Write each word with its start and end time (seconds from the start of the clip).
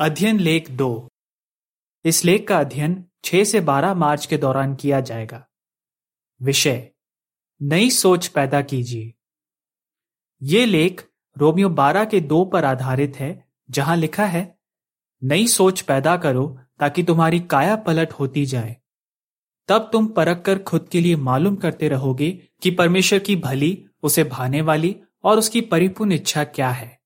अध्ययन 0.00 0.40
लेख 0.40 0.70
दो। 0.70 1.08
इस 2.04 2.24
लेख 2.24 2.48
का 2.48 2.58
अध्ययन 2.58 3.04
6 3.24 3.44
से 3.44 3.60
12 3.60 3.94
मार्च 3.94 4.26
के 4.26 4.38
दौरान 4.38 4.74
किया 4.74 5.00
जाएगा। 5.00 5.48
विषय, 6.42 6.90
नई 7.62 7.90
सोच 7.90 8.26
पैदा 8.26 8.62
कीजिए। 8.62 9.14
ये 10.42 10.66
लेख 10.66 11.08
रोमियो 11.38 11.68
12 11.68 12.04
के 12.04 12.20
दो 12.20 12.44
पर 12.44 12.64
आधारित 12.64 13.16
है, 13.16 13.48
जहाँ 13.70 13.96
लिखा 13.96 14.26
है, 14.26 14.58
नई 15.22 15.46
सोच 15.46 15.80
पैदा 15.80 16.16
करो 16.16 16.60
ताकि 16.80 17.02
तुम्हारी 17.02 17.40
काया 17.40 17.76
पलट 17.76 18.12
होती 18.12 18.46
जाए। 18.46 18.76
तब 19.68 19.88
तुम 19.92 20.06
परख 20.06 20.42
कर 20.42 20.58
खुद 20.58 20.88
के 20.92 21.00
लिए 21.00 21.16
मालूम 21.16 21.56
करते 21.56 21.88
रहोगे 21.88 22.30
कि 22.62 22.70
परमेश्वर 22.70 23.18
की 23.18 23.36
भली, 23.36 23.86
उसे 24.02 24.24
भाने 24.24 24.62
वाली 24.62 25.02
और 25.24 25.38
उसकी 25.38 25.60
परिपूर्ण 25.60 26.12
इच्छा 26.12 26.44
क्या 26.44 26.70
है। 26.70 27.00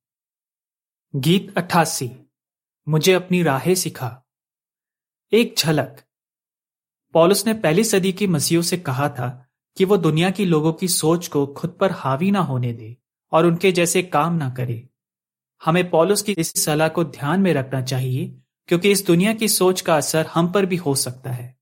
गीत 1.16 1.58
अट्ठासी। 1.58 2.23
मुझे 2.88 3.12
अपनी 3.12 3.42
राहें 3.42 3.74
सिखा। 3.74 4.24
एक 5.32 5.54
झलक। 5.58 6.02
पॉलुस 7.12 7.46
ने 7.46 7.54
पहली 7.54 7.84
सदी 7.84 8.12
की 8.12 8.26
मसीहों 8.26 8.62
से 8.62 8.76
कहा 8.76 9.08
था 9.08 9.46
कि 9.76 9.84
वो 9.84 9.96
दुनिया 9.96 10.30
की 10.30 10.44
लोगों 10.44 10.72
की 10.72 10.88
सोच 10.88 11.28
को 11.28 11.46
खुद 11.46 11.70
पर 11.80 11.90
हावी 11.90 12.30
ना 12.30 12.40
होने 12.40 12.72
दे 12.72 12.96
और 13.32 13.46
उनके 13.46 13.72
जैसे 13.72 14.02
काम 14.02 14.34
ना 14.34 14.50
करे। 14.50 14.88
हमें 15.64 15.90
पॉलुस 15.90 16.22
की 16.22 16.32
इस 16.32 16.64
सलाह 16.64 16.88
को 16.88 17.04
ध्यान 17.04 17.40
में 17.40 17.54
रखना 17.54 17.82
चाहिए 17.82 18.38
क्योंकि 18.68 18.90
इस 18.90 19.06
दुनिया 19.06 19.34
की 19.34 19.48
सोच 19.48 19.80
का 19.80 19.96
असर 19.96 20.26
हम 20.26 20.52
पर 20.52 20.66
भी 20.66 20.76
हो 20.76 20.94
सकता 20.94 21.30
है। 21.30 21.58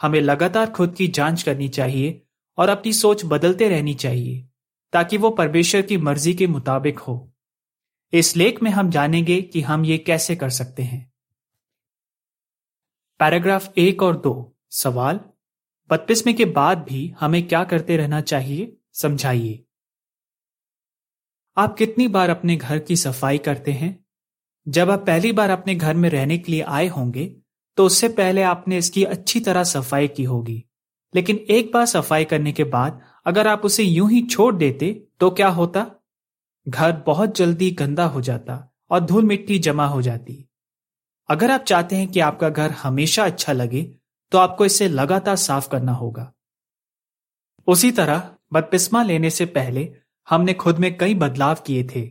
हमें 0.00 0.20
लगातार 0.20 0.70
खुद 0.70 0.94
की 0.94 1.08
जाँच 1.08 1.42
करनी 1.42 1.68
चाहिए 1.68 2.22
और 2.58 2.68
अपनी 2.68 2.92
सोच 2.92 3.22
बदलते 3.24 3.68
रहनी 3.68 3.94
चाहिए 3.94 4.48
ताकि 4.92 5.16
वो 5.16 5.30
परमेश्वर 5.30 5.82
की 5.82 5.96
मर्ज़ी 5.96 6.34
के 6.34 6.46
मुताबिक 6.46 6.98
हो। 6.98 7.33
इस 8.14 8.36
लेख 8.36 8.62
में 8.62 8.70
हम 8.70 8.90
जानेंगे 8.90 9.40
कि 9.42 9.60
हम 9.60 9.84
ये 9.84 9.98
कैसे 9.98 10.34
कर 10.36 10.50
सकते 10.50 10.82
हैं। 10.82 11.12
पैराग्राफ 13.20 13.72
एक 13.78 14.02
और 14.02 14.16
दो। 14.16 14.56
सवाल, 14.70 15.20
बत्तीसवें 15.90 16.34
के 16.36 16.44
बाद 16.44 16.78
भी 16.78 17.06
हमें 17.20 17.46
क्या 17.48 17.62
करते 17.64 17.96
रहना 17.96 18.20
चाहिए? 18.20 18.76
समझाइए। 18.92 19.64
आप 21.56 21.74
कितनी 21.76 22.06
बार 22.08 22.30
अपने 22.30 22.56
घर 22.56 22.78
की 22.78 22.96
सफ़ाई 22.96 23.38
करते 23.38 23.72
हैं? 23.72 24.04
जब 24.66 24.90
आप 24.90 25.06
पहली 25.06 25.32
बार 25.32 25.50
अपने 25.50 25.74
घर 25.74 25.94
में 25.94 26.08
रहने 26.10 26.38
के 26.38 26.52
लिए 26.52 26.60
आए 26.60 26.86
होंगे 26.88 27.26
तो 27.78 27.86
उससे 27.86 28.08
पहले 28.08 28.42
आपने 28.42 28.78
इसकी 28.78 29.04
अच्छी 29.04 29.40
तरह 29.40 29.64
सफ़ाई 29.64 30.08
की 30.08 30.24
होगी। 30.24 30.64
लेकिन 31.14 31.36
एक 31.50 31.72
बार 31.72 31.86
सफ़ाई 31.86 32.24
करने 32.24 32.52
के 32.52 32.64
बाद 32.64 33.00
अगर 33.26 33.48
आप 33.48 33.64
उसे 33.64 33.84
यूँ 33.84 34.10
ही 34.10 34.22
छोड़ 34.22 34.54
देते 34.54 34.92
तो 35.20 35.30
क्या 35.30 35.48
होता? 35.48 35.86
घर 36.68 36.92
बहुत 37.06 37.36
जल्दी 37.36 37.70
गंदा 37.70 38.04
हो 38.04 38.20
जाता 38.20 38.74
और 38.90 39.00
धूल 39.00 39.24
मिट्टी 39.24 39.58
जमा 39.58 39.86
हो 39.86 40.02
जाती। 40.02 40.48
अगर 41.28 41.50
आप 41.50 41.60
चाहते 41.60 41.96
हैं 41.96 42.08
कि 42.08 42.20
आपका 42.20 42.48
घर 42.48 42.70
हमेशा 42.70 43.24
अच्छा 43.24 43.52
लगे 43.52 43.82
तो 44.32 44.38
आपको 44.38 44.64
इसे 44.64 44.88
लगातार 44.88 45.36
साफ़ 45.36 45.68
करना 45.68 45.92
होगा। 45.92 46.32
उसी 47.66 47.90
तरह 47.92 48.30
बदपिस्मा 48.52 49.02
लेने 49.02 49.30
से 49.30 49.46
पहले 49.46 49.96
हमने 50.28 50.54
खुद 50.54 50.78
में 50.78 50.96
कई 50.98 51.14
बदलाव 51.14 51.54
किए 51.66 51.84
थे। 51.84 52.10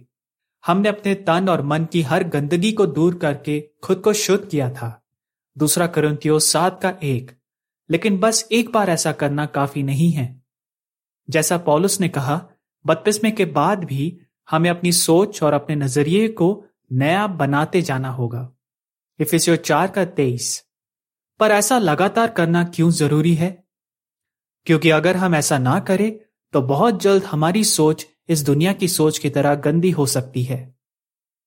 हमने 0.66 0.90
अपने 0.90 1.16
तन 1.16 1.50
और 1.50 1.62
मन 1.62 1.86
की 1.86 2.02
हर 2.02 2.24
गंदगी 2.24 2.72
को 2.72 2.86
दूर 2.86 3.16
करके 3.16 3.70
खुद 3.84 3.98
को 3.98 4.14
शुद्ध 4.14 4.50
किया 4.50 4.70
था। 4.70 5.04
दूसरा 5.58 5.88
करंतियों 5.88 6.40
सात 6.40 6.82
का 6.82 6.94
एक। 7.04 7.32
लेकिन 7.90 8.20
बस 8.20 8.48
एक 8.52 8.72
बार 8.72 8.90
ऐसा 8.90 9.12
करना 9.12 9.46
काफ़ी 9.46 9.84
नहीं 9.84 10.12
है। 10.12 10.42
जैसा 11.30 11.58
पॉलुस 11.58 12.00
ने 12.02 12.10
कहा 12.10 12.48
बत्तीसवें 12.86 13.36
के 13.36 13.46
बाद 13.46 13.84
भी 13.84 14.20
हमें 14.52 14.70
अपनी 14.70 14.92
सोच 14.92 15.44
और 15.44 15.54
अपने 15.54 15.76
नज़रिए 15.76 16.28
को 16.28 16.66
नया 16.92 17.28
बनाते 17.28 17.82
जाना 17.82 18.10
होगा। 18.10 18.50
इफिसियो 19.20 19.56
चार 19.56 19.88
का 19.88 20.06
तेईस। 20.06 20.64
पर 21.40 21.52
ऐसा 21.52 21.78
लगातार 21.80 22.30
करना 22.30 22.64
क्यों 22.64 22.90
ज़रूरी 22.92 23.34
है? 23.34 23.64
क्योंकि 24.66 24.90
अगर 24.90 25.18
हम 25.18 25.36
ऐसा 25.36 25.58
ना 25.58 25.80
करें 25.80 26.12
तो 26.54 26.62
बहुत 26.62 27.02
जल्द 27.02 27.24
हमारी 27.24 27.64
सोच 27.64 28.06
इस 28.30 28.46
दुनिया 28.46 28.74
की 28.74 28.88
सोच 28.88 29.18
की 29.18 29.30
तरह 29.30 29.56
गंदी 29.56 29.92
हो 29.92 30.06
सकती 30.06 30.44
है। 30.44 30.76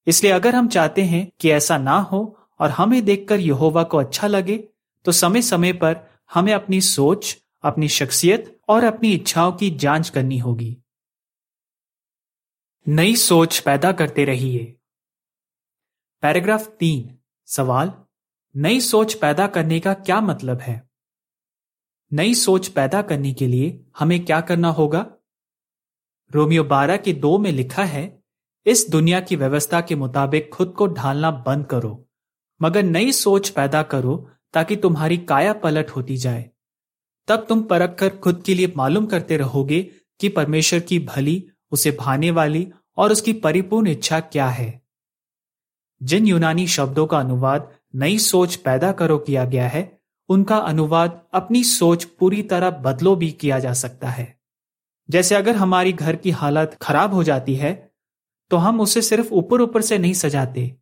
इसलिए 0.06 0.32
अगर 0.32 0.54
हम 0.54 0.68
चाहते 0.68 1.02
हैं 1.02 1.30
कि 1.40 1.50
ऐसा 1.50 1.78
ना 1.78 1.98
हो 1.98 2.38
और 2.60 2.70
हमें 2.70 3.04
देखकर 3.04 3.40
यहोवा 3.40 3.82
को 3.82 3.98
अच्छा 3.98 4.26
लगे 4.26 4.56
तो 5.04 5.12
समय 5.12 5.42
समय 5.42 5.72
पर 5.72 5.96
हमें 6.34 6.52
अपनी 6.54 6.80
सोच, 6.80 7.36
अपनी 7.62 7.88
शख्सियत 7.88 8.58
और 8.68 8.84
अपनी 8.84 9.12
इच्छाओं 9.12 9.52
की 9.52 9.70
जाँच 9.70 10.08
करनी 10.08 10.38
होगी। 10.38 10.76
नई 12.88 13.16
सोच 13.16 13.58
पैदा 13.58 13.92
करते 13.92 14.24
रहिए। 14.24 14.76
पैराग्राफ 16.22 16.66
तीन, 16.66 17.18
सवाल, 17.46 17.92
नई 18.56 18.80
सोच 18.80 19.14
पैदा 19.14 19.46
करने 19.46 19.80
का 19.80 19.94
क्या 19.94 20.20
मतलब 20.20 20.60
है? 20.60 20.90
नई 22.12 22.34
सोच 22.34 22.68
पैदा 22.68 23.02
करने 23.02 23.34
के 23.34 23.46
लिए 23.46 23.84
हमें 23.98 24.24
क्या 24.24 24.40
करना 24.40 24.68
होगा? 24.68 25.06
रोमियो 26.30 26.64
बारह 26.64 26.96
के 26.96 27.12
दो 27.12 27.38
में 27.38 27.52
लिखा 27.52 27.84
है, 27.84 28.22
इस 28.66 28.90
दुनिया 28.90 29.20
की 29.20 29.36
व्यवस्था 29.36 29.80
के 29.80 29.94
मुताबिक 29.94 30.50
खुद 30.52 30.68
को 30.68 30.86
ढालना 30.86 31.30
बंद 31.30 31.66
करो, 31.66 32.08
मगर 32.62 32.82
नई 32.82 33.12
सोच 33.12 33.48
पैदा 33.48 33.82
करो 33.82 34.30
ताकि 34.52 34.76
तुम्हारी 34.76 35.18
काया 35.18 35.52
पलट 35.52 35.90
होती 35.90 36.16
जाए। 36.16 36.50
तब 37.28 37.46
तुम 37.48 37.62
परख 37.62 37.98
कर 37.98 38.16
खुद 38.16 38.42
के 38.46 38.54
लिए 38.54 38.72
मालूम 38.76 39.06
करते 39.06 39.36
रहोगे 39.36 39.82
कि 40.20 40.28
परमेश्वर 40.28 40.80
की 40.80 40.98
भली 40.98 41.50
उसे 41.72 41.90
भाने 41.90 42.30
वाली 42.30 42.66
और 42.96 43.12
उसकी 43.12 43.32
परिपूर्ण 43.32 43.88
इच्छा 43.88 44.20
क्या 44.20 44.48
है? 44.48 44.80
जिन 46.00 46.26
यूनानी 46.26 46.66
शब्दों 46.66 47.06
का 47.06 47.18
अनुवाद 47.18 47.70
नई 47.94 48.18
सोच 48.18 48.56
पैदा 48.56 48.92
करो 48.92 49.18
किया 49.18 49.44
गया 49.44 49.68
है, 49.68 49.98
उनका 50.28 50.56
अनुवाद 50.56 51.20
अपनी 51.34 51.64
सोच 51.64 52.04
पूरी 52.04 52.42
तरह 52.42 52.70
बदलो 52.70 53.16
भी 53.16 53.30
किया 53.30 53.58
जा 53.58 53.72
सकता 53.72 54.08
है। 54.08 54.34
जैसे 55.08 55.34
अगर 55.34 55.56
हमारी 55.56 55.92
घर 55.92 56.16
की 56.16 56.30
हालत 56.30 56.76
खराब 56.82 57.14
हो 57.14 57.22
जाती 57.24 57.54
है 57.54 57.74
तो 58.50 58.56
हम 58.56 58.80
उसे 58.80 59.02
सिर्फ़ 59.02 59.32
ऊपर 59.32 59.60
ऊपर 59.60 59.82
से 59.82 59.98
नहीं 59.98 60.12
सजाते। 60.12 60.74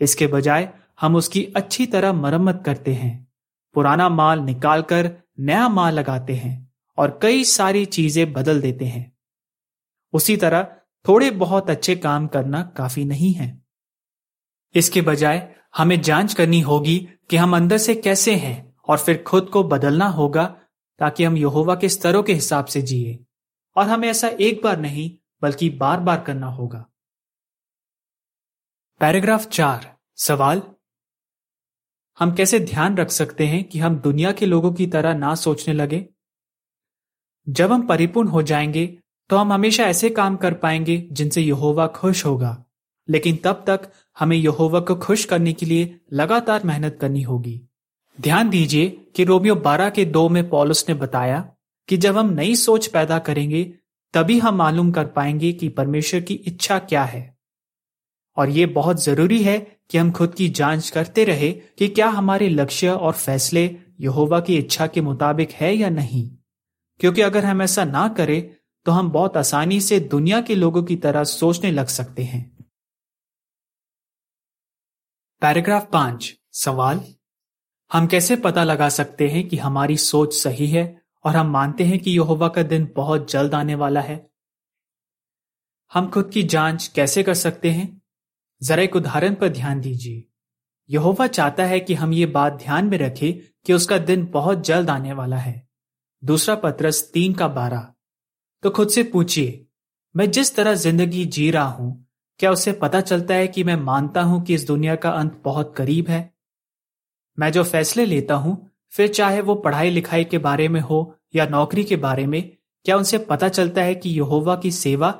इसके 0.00 0.26
बजाय 0.26 0.68
हम 1.00 1.16
उसकी 1.16 1.44
अच्छी 1.56 1.86
तरह 1.86 2.12
मरम्मत 2.12 2.62
करते 2.66 2.94
हैं। 2.94 3.26
पुराना 3.74 4.08
माल 4.08 4.40
निकालकर 4.40 5.10
नया 5.40 5.68
माल 5.68 5.94
लगाते 5.94 6.34
हैं 6.34 6.72
और 6.98 7.18
कई 7.22 7.44
सारी 7.44 7.84
चीज़ें 7.86 8.32
बदल 8.32 8.60
देते 8.60 8.84
हैं। 8.84 9.15
उसी 10.16 10.36
तरह 10.36 10.62
थोड़े 11.08 11.30
बहुत 11.30 11.70
अच्छे 11.70 11.96
काम 11.96 12.26
करना 12.26 12.62
काफ़ी 12.62 13.04
नहीं 13.04 13.32
है। 13.32 13.62
इसके 14.74 15.02
बजाय 15.02 15.56
हमें 15.76 16.00
जाँच 16.00 16.34
करनी 16.34 16.60
होगी 16.60 17.08
कि 17.30 17.36
हम 17.36 17.56
अंदर 17.56 17.78
से 17.78 17.94
कैसे 17.94 18.34
हैं 18.34 18.76
और 18.88 18.98
फिर 18.98 19.22
खुद 19.22 19.50
को 19.52 19.64
बदलना 19.64 20.06
होगा 20.06 20.44
ताकि 20.98 21.24
हम 21.24 21.36
यहोवा 21.36 21.74
के 21.74 21.88
स्तरों 21.88 22.22
के 22.22 22.32
हिसाब 22.32 22.64
से 22.64 22.82
जिए। 22.82 23.24
और 23.76 23.86
हमें 23.86 24.08
ऐसा 24.08 24.28
एक 24.28 24.60
बार 24.64 24.78
नहीं, 24.78 25.26
बल्कि 25.42 25.70
बार 25.70 26.00
बार 26.00 26.20
करना 26.20 26.46
होगा। 26.46 26.86
पैराग्राफ 29.00 29.46
चार, 29.46 29.96
सवाल? 30.16 30.62
हम 32.18 32.34
कैसे 32.34 32.60
ध्यान 32.60 32.96
रख 32.96 33.10
सकते 33.10 33.46
हैं 33.46 33.64
कि 33.64 33.78
हम 33.78 33.96
दुनिया 33.96 34.32
के 34.32 34.46
लोगों 34.46 34.72
की 34.72 34.86
तरह 34.86 35.14
ना 35.14 35.34
सोचने 35.34 35.74
लगे? 35.74 36.08
जब 37.48 37.72
हम 37.72 37.86
परिपूर्ण 37.86 38.28
हो 38.28 38.42
जाएँगे 38.42 38.98
तो 39.28 39.36
हम 39.36 39.52
हमेशा 39.52 39.84
ऐसे 39.84 40.10
काम 40.10 40.36
कर 40.36 40.54
पाएँगे 40.54 41.08
जिनसे 41.12 41.42
यहोवा 41.42 41.86
खुश 41.86 42.26
होगा। 42.26 42.64
लेकिन 43.08 43.36
तब 43.36 43.64
तक 43.66 43.92
हमें 44.18 44.36
यहोवा 44.36 44.80
को 44.80 44.94
खुश 44.94 45.24
करने 45.24 45.52
के 45.52 45.66
लिए 45.66 46.00
लगातार 46.12 46.62
मेहनत 46.64 46.98
करनी 47.00 47.22
होगी। 47.22 47.62
ध्यान 48.20 48.50
दीजिए 48.50 49.06
कि 49.16 49.24
रोमियो 49.24 49.54
12 49.54 49.90
के 49.90 50.04
दो 50.04 50.28
में 50.28 50.48
पॉलुस 50.48 50.84
ने 50.88 50.94
बताया 50.94 51.52
कि 51.88 51.96
जब 51.96 52.18
हम 52.18 52.30
नई 52.30 52.54
सोच 52.56 52.86
पैदा 52.86 53.18
करेंगे, 53.18 53.74
तभी 54.14 54.38
हम 54.38 54.54
मालूम 54.54 54.92
कर 54.92 55.06
पाएँगे 55.06 55.52
कि 55.52 55.68
परमेश्वर 55.68 56.20
की 56.20 56.34
इच्छा 56.34 56.78
क्या 56.78 57.04
है। 57.04 57.36
और 58.36 58.48
ये 58.48 58.66
बहुत 58.66 59.04
ज़रूरी 59.04 59.42
है 59.42 59.76
कि 59.90 59.98
हम 59.98 60.10
खुद 60.10 60.34
की 60.34 60.48
जाँच 60.48 60.90
करते 60.90 61.24
रहे 61.24 61.52
कि 61.52 61.88
क्या 61.88 62.08
हमारे 62.08 62.48
लक्ष्य 62.48 62.88
और 62.88 63.12
फैसले 63.12 63.76
यहोवा 64.00 64.40
की 64.40 64.56
इच्छा 64.56 64.86
के 64.86 65.00
मुताबिक 65.00 65.50
है 65.50 65.76
या 65.76 65.88
नहीं। 65.90 66.30
क्योंकि 67.00 67.20
अगर 67.20 67.44
हम 67.44 67.62
ऐसा 67.62 67.84
ना 67.84 68.08
करें 68.08 68.50
तो 68.86 68.92
हम 68.92 69.10
बहुत 69.10 69.36
आसानी 69.36 69.80
से 69.80 70.00
दुनिया 70.00 70.40
के 70.40 70.54
लोगों 70.54 70.84
की 70.84 70.96
तरह 70.96 71.24
सोचने 71.24 71.70
लग 71.70 71.86
सकते 71.86 72.24
हैं। 72.24 72.56
पैराग्राफ 75.40 75.90
पाँच, 75.92 76.38
सवाल। 76.52 77.14
हम 77.92 78.06
कैसे 78.06 78.36
पता 78.36 78.64
लगा 78.64 78.88
सकते 78.88 79.28
हैं 79.28 79.48
कि 79.48 79.56
हमारी 79.56 79.96
सोच 79.96 80.34
सही 80.34 80.66
है 80.66 81.02
और 81.24 81.36
हम 81.36 81.46
मानते 81.46 81.84
हैं 81.84 81.98
कि 81.98 82.10
यहोवा 82.10 82.48
का 82.48 82.62
दिन 82.62 82.92
बहुत 82.96 83.30
जल्द 83.30 83.54
आने 83.54 83.74
वाला 83.74 84.00
है? 84.00 84.30
हम 85.92 86.10
खुद 86.10 86.30
की 86.30 86.42
जाँच 86.42 86.86
कैसे 86.86 87.22
कर 87.22 87.34
सकते 87.34 87.70
हैं? 87.70 88.02
जरा 88.62 88.82
एक 88.82 88.96
उदाहरण 88.96 89.34
पर 89.34 89.48
ध्यान 89.48 89.80
दीजिए। 89.80 90.28
यहोवा 90.90 91.26
चाहता 91.26 91.64
है 91.64 91.80
कि 91.80 91.94
हम 91.94 92.12
ये 92.12 92.26
बात 92.26 92.52
ध्यान 92.52 92.86
में 92.86 92.98
रखें 92.98 93.54
कि 93.66 93.72
उसका 93.72 93.98
दिन 93.98 94.26
बहुत 94.26 94.64
जल्द 94.64 94.90
आने 94.90 95.12
वाला 95.12 95.36
है। 95.36 95.68
दूसरा 96.24 96.54
पत्रस 96.54 97.10
तीन 97.14 97.32
का 97.32 97.48
बारह। 97.48 97.92
तो 98.62 98.70
खुद 98.70 98.88
से 98.88 99.02
पूछिए, 99.02 99.66
मैं 100.14 100.30
जिस 100.30 100.54
तरह 100.56 100.74
ज़िंदगी 100.74 101.24
जी 101.24 101.50
रहा 101.50 101.64
हूँ, 101.64 102.06
क्या 102.40 102.50
उसे 102.50 102.72
पता 102.72 103.00
चलता 103.00 103.34
है 103.34 103.48
कि 103.48 103.64
मैं 103.64 103.76
मानता 103.76 104.22
हूँ 104.22 104.42
कि 104.44 104.54
इस 104.54 104.66
दुनिया 104.66 104.94
का 104.96 105.10
अंत 105.10 105.40
बहुत 105.44 105.74
करीब 105.76 106.08
है? 106.08 106.30
मैं 107.38 107.52
जो 107.52 107.64
फैसले 107.64 108.04
लेता 108.06 108.34
हूँ, 108.34 108.70
फिर 108.92 109.08
चाहे 109.08 109.40
वो 109.40 109.54
पढ़ाई 109.54 109.90
लिखाई 109.90 110.24
के 110.24 110.38
बारे 110.38 110.68
में 110.68 110.80
हो 110.80 111.14
या 111.34 111.46
नौकरी 111.46 111.84
के 111.84 111.96
बारे 111.96 112.26
में, 112.26 112.50
क्या 112.86 112.96
उनसे 112.96 113.18
पता 113.18 113.48
चलता 113.48 113.82
है 113.82 113.94
कि 113.94 114.10
यहोवा 114.10 114.56
की 114.56 114.70
सेवा 114.70 115.14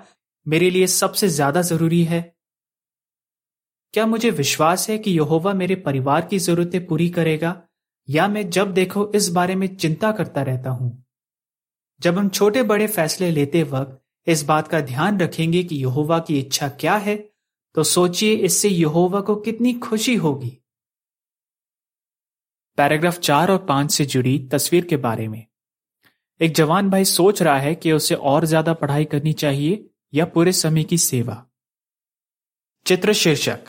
मेरे 0.46 0.70
लिए 0.70 0.86
सबसे 0.86 1.28
ज़्यादा 1.28 1.62
ज़रूरी 1.62 2.02
है? 2.04 2.20
क्या 3.94 4.06
मुझे 4.06 4.30
विश्वास 4.30 4.88
है 4.90 4.98
कि 4.98 5.10
यहोवा 5.10 5.52
मेरे 5.52 5.74
परिवार 5.76 6.26
की 6.26 6.38
जरूरतें 6.38 6.86
पूरी 6.86 7.08
करेगा, 7.10 7.60
या 8.08 8.28
मैं 8.28 8.48
जब 8.50 8.72
देखो 8.74 9.10
इस 9.14 9.28
बारे 9.28 9.54
में 9.54 9.76
चिंता 9.76 10.12
करता 10.12 10.42
रहता 10.42 10.70
हूँ? 10.70 11.05
जब 12.00 12.18
हम 12.18 12.28
छोटे 12.28 12.62
बड़े 12.62 12.86
फैसले 12.86 13.30
लेते 13.30 13.62
वक्त 13.62 14.02
इस 14.26 14.42
बात 14.44 14.68
का 14.68 14.80
ध्यान 14.80 15.20
रखेंगे 15.20 15.62
कि 15.64 15.76
यहोवा 15.76 16.18
की 16.18 16.38
इच्छा 16.38 16.68
क्या 16.68 16.94
है 16.96 17.16
तो 17.74 17.82
सोचिए 17.82 18.34
इससे 18.36 18.68
यहोवा 18.68 19.20
को 19.20 19.34
कितनी 19.36 19.72
खुशी 19.74 20.14
होगी। 20.14 20.50
पैराग्राफ 22.78 23.18
चार 23.18 23.50
और 23.50 23.58
पाँच 23.58 23.90
से 23.92 24.04
जुड़ी 24.04 24.38
तस्वीर 24.52 24.84
के 24.84 24.96
बारे 24.96 25.28
में। 25.28 25.44
एक 26.40 26.54
जवान 26.54 26.90
भाई 26.90 27.04
सोच 27.04 27.42
रहा 27.42 27.58
है 27.58 27.74
कि 27.74 27.92
उसे 27.92 28.14
और 28.14 28.44
ज़्यादा 28.44 28.72
पढ़ाई 28.74 29.04
करनी 29.04 29.32
चाहिए 29.32 29.84
या 30.12 30.24
पूरे 30.24 30.52
समय 30.52 30.84
की 30.84 30.98
सेवा। 30.98 31.42
चित्र 32.86 33.12
शीर्षक। 33.12 33.68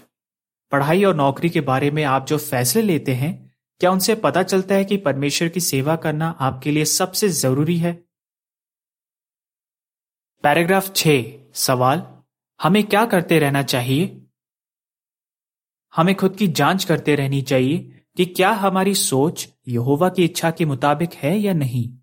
पढ़ाई 0.72 1.04
और 1.04 1.16
नौकरी 1.16 1.50
के 1.50 1.62
बारे 1.62 1.92
में 1.92 2.04
आप 2.04 2.26
जो 2.28 2.38
फैसले 2.38 2.82
लेते 2.82 3.14
हैं, 3.14 3.52
क्या 3.82 3.92
उनसे 3.92 4.16
पता 4.16 4.44
चलता 4.44 4.76
है 4.76 4.86
कि 4.86 4.98
परमेश्वर 4.98 5.50
की 5.50 5.60
सेवा 5.60 5.96
करना 5.96 6.30
आपके 6.30 6.72
लिए 6.72 6.86
सबसे 6.86 7.30
ज़रूरी 7.30 7.78
है? 7.78 8.07
पैराग्राफ 10.48 10.92
छ 10.96 11.08
सवाल, 11.54 12.24
हमें 12.62 12.84
क्या 12.84 13.06
करते 13.06 13.40
रहना 13.40 13.64
चाहिए? 13.64 14.26
हमें 15.96 16.16
खुद 16.16 16.36
की 16.36 16.48
जाँच 16.48 16.84
करते 16.84 17.16
रहनी 17.16 17.42
चाहिए 17.42 18.06
कि 18.18 18.26
क्या 18.26 18.52
हमारी 18.52 18.94
सोच 18.96 19.48
यहोवा 19.68 20.10
की 20.10 20.24
इच्छा 20.24 20.52
के 20.52 20.66
मुताबिक 20.66 21.14
है 21.14 21.38
या 21.38 21.54
नहीं। 21.54 21.98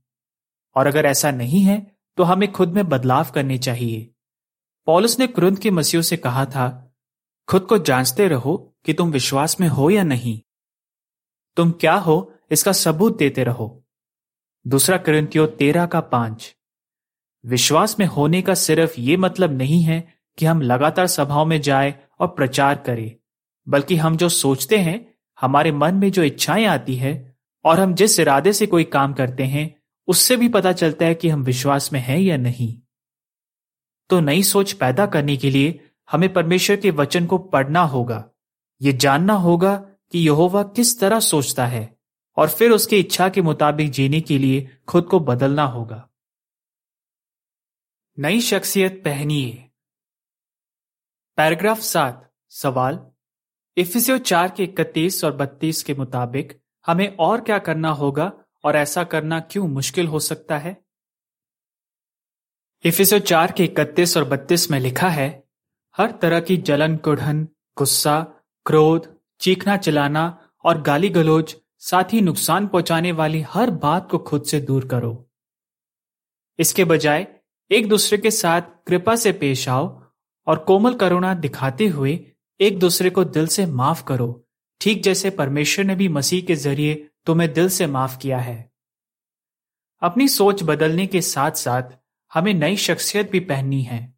और 0.76 0.86
अगर 0.86 1.04
ऐसा 1.04 1.30
नहीं 1.30 1.62
है 1.62 1.96
तो 2.16 2.22
हमें 2.22 2.52
खुद 2.52 2.68
में 2.68 2.88
बदलाव 2.88 3.30
करने 3.34 3.58
चाहिए। 3.58 4.10
पॉलिस 4.86 5.18
ने 5.18 5.26
क्रुंद 5.26 5.58
के 5.58 5.70
मसीह 5.70 6.02
से 6.02 6.16
कहा 6.16 6.44
था, 6.44 6.94
खुद 7.48 7.62
को 7.62 7.78
जांचते 7.78 8.28
रहो 8.28 8.76
कि 8.84 8.94
तुम 8.94 9.10
विश्वास 9.10 9.60
में 9.60 9.68
हो 9.68 9.90
या 9.90 10.02
नहीं। 10.02 10.40
तुम 11.56 11.70
क्या 11.70 11.94
हो, 11.94 12.34
इसका 12.50 12.72
सबूत 12.72 13.18
देते 13.18 13.44
रहो। 13.44 13.84
दूसरा 14.66 14.96
क्रंतियो 14.96 15.46
तेरह 15.46 15.86
का 15.86 16.00
पाँच। 16.00 16.56
विश्वास 17.46 17.98
में 17.98 18.06
होने 18.06 18.42
का 18.42 18.54
सिर्फ़ 18.54 19.00
ये 19.00 19.16
मतलब 19.16 19.52
नहीं 19.52 19.82
है 19.82 20.14
कि 20.38 20.46
हम 20.46 20.62
लगातार 20.62 21.06
सभाओं 21.06 21.44
में 21.44 21.60
जाए 21.60 21.94
और 22.20 22.26
प्रचार 22.26 22.74
करें, 22.74 23.12
बल्कि 23.68 23.96
हम 23.96 24.16
जो 24.16 24.28
सोचते 24.28 24.78
हैं, 24.78 25.14
हमारे 25.40 25.72
मन 25.72 25.94
में 25.94 26.12
जो 26.12 26.22
इच्छाएँ 26.22 26.64
आती 26.64 26.94
है 26.94 27.36
और 27.64 27.80
हम 27.80 27.94
जिस 27.94 28.20
इरादे 28.20 28.52
से 28.52 28.66
कोई 28.66 28.84
काम 28.84 29.12
करते 29.12 29.42
हैं, 29.44 29.74
उससे 30.06 30.36
भी 30.36 30.48
पता 30.48 30.72
चलता 30.72 31.06
है 31.06 31.14
कि 31.14 31.28
हम 31.28 31.42
विश्वास 31.42 31.92
में 31.92 32.00
हैं 32.00 32.18
या 32.18 32.36
नहीं। 32.36 32.78
तो 34.10 34.20
नई 34.20 34.42
सोच 34.42 34.72
पैदा 34.72 35.06
करने 35.06 35.36
के 35.36 35.50
लिए 35.50 35.80
हमें 36.10 36.32
परमेश्वर 36.32 36.76
के 36.76 36.90
वचन 36.90 37.26
को 37.26 37.38
पढ़ना 37.38 37.82
होगा। 37.82 38.24
ये 38.82 38.92
जानना 38.92 39.32
होगा 39.32 39.76
कि 40.12 40.18
यहोवा 40.18 40.62
किस 40.62 41.00
तरह 41.00 41.20
सोचता 41.20 41.66
है 41.66 41.96
और 42.36 42.48
फिर 42.48 42.70
उसकी 42.70 42.96
इच्छा 42.96 43.28
के 43.28 43.42
मुताबिक 43.42 43.90
जीने 43.90 44.20
के 44.20 44.38
लिए 44.38 44.68
खुद 44.88 45.04
को 45.04 45.20
बदलना 45.20 45.64
होगा। 45.64 46.08
नई 48.18 48.40
शख्सियत 48.40 49.02
पहनिए। 49.04 49.70
पैराग्राफ 51.36 51.78
सात, 51.78 52.32
सवाल। 52.48 53.10
इफिसियो 53.76 54.18
चार 54.18 54.50
के 54.56 54.64
इकतीस 54.64 55.24
और 55.24 55.32
बत्तीस 55.32 55.82
के 55.82 55.94
मुताबिक 55.94 56.60
हमें 56.86 57.16
और 57.16 57.40
क्या 57.40 57.58
करना 57.58 57.88
होगा 57.88 58.32
और 58.64 58.76
ऐसा 58.76 59.04
करना 59.04 59.40
क्यों 59.40 59.68
मुश्किल 59.68 60.06
हो 60.06 60.20
सकता 60.20 60.58
है? 60.58 60.84
इफिसियो 62.84 63.20
चार 63.20 63.52
के 63.52 63.64
इकतीस 63.64 64.16
और 64.16 64.24
बत्तीस 64.24 64.70
में 64.70 64.80
लिखा 64.80 65.08
है, 65.08 65.44
हर 65.96 66.10
तरह 66.10 66.40
की 66.40 66.56
जलन, 66.56 66.96
कुढ़न, 66.96 67.48
गुस्सा, 67.78 68.22
क्रोध, 68.66 69.20
चीखना 69.40 69.76
चिल्लाना 69.76 70.52
और 70.64 70.80
गाली 70.80 71.08
गलोज 71.08 71.56
साथ 71.78 72.04
ही 72.12 72.20
नुकसान 72.20 72.68
पहुँचाने 72.68 73.12
वाली 73.12 73.40
हर 73.40 73.70
बात 73.70 74.10
को 74.10 74.18
खुद 74.18 74.44
से 74.44 74.60
दूर 74.60 74.88
करो। 74.88 75.30
इसके 76.58 76.84
बजाय 76.84 77.33
एक 77.70 77.88
दूसरे 77.88 78.18
के 78.18 78.30
साथ 78.30 78.62
कृपा 78.86 79.16
से 79.16 79.32
पेश 79.32 79.68
आओ 79.68 79.86
और 80.46 80.58
कोमल 80.58 80.94
करुणा 80.94 81.34
दिखाते 81.34 81.86
हुए 81.86 82.18
एक 82.60 82.78
दूसरे 82.78 83.10
को 83.10 83.24
दिल 83.24 83.46
से 83.46 83.66
माफ़ 83.66 84.04
करो, 84.04 84.46
ठीक 84.80 85.02
जैसे 85.02 85.30
परमेश्वर 85.30 85.84
ने 85.84 85.94
भी 85.94 86.08
मसीह 86.08 86.42
के 86.42 86.54
ज़रिए 86.54 87.10
तुम्हें 87.26 87.52
दिल 87.52 87.68
से 87.68 87.86
माफ़ 87.86 88.18
किया 88.18 88.38
है। 88.38 88.70
अपनी 90.02 90.28
सोच 90.28 90.62
बदलने 90.62 91.06
के 91.06 91.20
साथ 91.20 91.50
साथ 91.50 91.82
हमें 92.34 92.54
नई 92.54 92.76
शख्सियत 92.76 93.30
भी 93.30 93.40
पहननी 93.40 93.82
है। 93.82 94.14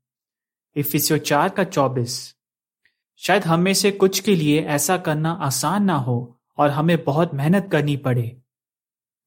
इफिसियो 0.77 1.19
चार 1.19 1.49
का 1.49 1.65
चौबीस। 1.65 2.35
शायद 3.17 3.45
हम 3.45 3.61
में 3.61 3.75
से 3.75 3.91
कुछ 3.91 4.21
के 4.21 4.35
लिए 4.35 4.63
ऐसा 4.63 4.97
करना 4.97 5.31
आसान 5.31 5.85
ना 5.85 5.95
हो 5.95 6.41
और 6.59 6.71
हमें 6.71 7.05
बहुत 7.05 7.35
मेहनत 7.35 7.69
करनी 7.73 7.97
पड़े। 7.97 8.37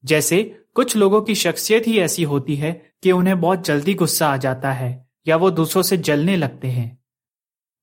जैसे 0.05 0.65
कुछ 0.79 0.95
लोगों 0.95 1.21
की 1.21 1.35
शख्सियत 1.35 1.87
ही 1.87 1.99
ऐसी 1.99 2.23
होती 2.23 2.55
है 2.55 2.91
कि 3.03 3.11
उन्हें 3.11 3.41
बहुत 3.41 3.65
जल्दी 3.65 3.93
गुस्सा 3.93 4.27
आ 4.27 4.37
जाता 4.37 4.71
है 4.71 5.09
या 5.27 5.35
वो 5.35 5.51
दूसरों 5.51 5.83
से 5.83 5.97
जलने 5.97 6.37
लगते 6.37 6.67
हैं। 6.67 6.99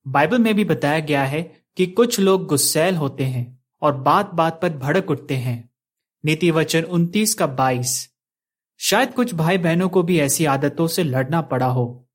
बाइबल 0.07 0.39
में 0.39 0.55
भी 0.55 0.65
बताया 0.65 0.99
गया 0.99 1.25
है 1.25 1.43
कि 1.77 1.87
कुछ 1.87 2.21
लोग 2.21 2.47
गुस्सैल 2.47 2.97
होते 2.97 3.25
हैं 3.25 3.65
और 3.83 3.97
बात 3.97 4.35
बात 4.35 4.59
पर 4.63 4.71
भड़क 4.71 5.11
उठते 5.11 5.37
हैं। 5.37 5.71
नीति 6.25 6.51
वचन 6.51 6.83
उन्तीस 6.83 7.35
का 7.35 7.47
बाईस। 7.47 8.13
शायद 8.79 9.15
कुछ 9.15 9.35
भाई 9.35 9.59
बहनों 9.59 9.89
को 9.89 10.03
भी 10.03 10.19
ऐसी 10.21 10.45
आदतों 10.45 10.87
से 10.87 11.03
लड़ना 11.03 11.41
पड़ा 11.41 11.67
हो। 11.67 12.09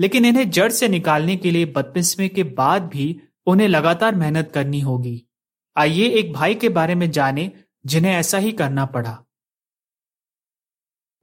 लेकिन 0.00 0.24
इन्हें 0.24 0.50
जड़ 0.50 0.72
से 0.72 0.88
निकालने 0.88 1.36
के 1.36 1.50
लिए 1.50 1.64
बदकिस्मे 1.64 2.28
के 2.28 2.44
बाद 2.44 2.82
भी 2.82 3.20
उन्हें 3.46 3.68
लगातार 3.68 4.14
मेहनत 4.14 4.52
करनी 4.54 4.80
होगी। 4.80 5.24
आइए 5.76 6.08
एक 6.08 6.32
भाई 6.32 6.54
के 6.54 6.68
बारे 6.68 6.94
में 6.94 7.10
जाने 7.10 7.52
जिन्हें 7.86 8.12
ऐसा 8.12 8.38
ही 8.38 8.52
करना 8.52 8.86
पड़ा। 8.86 9.24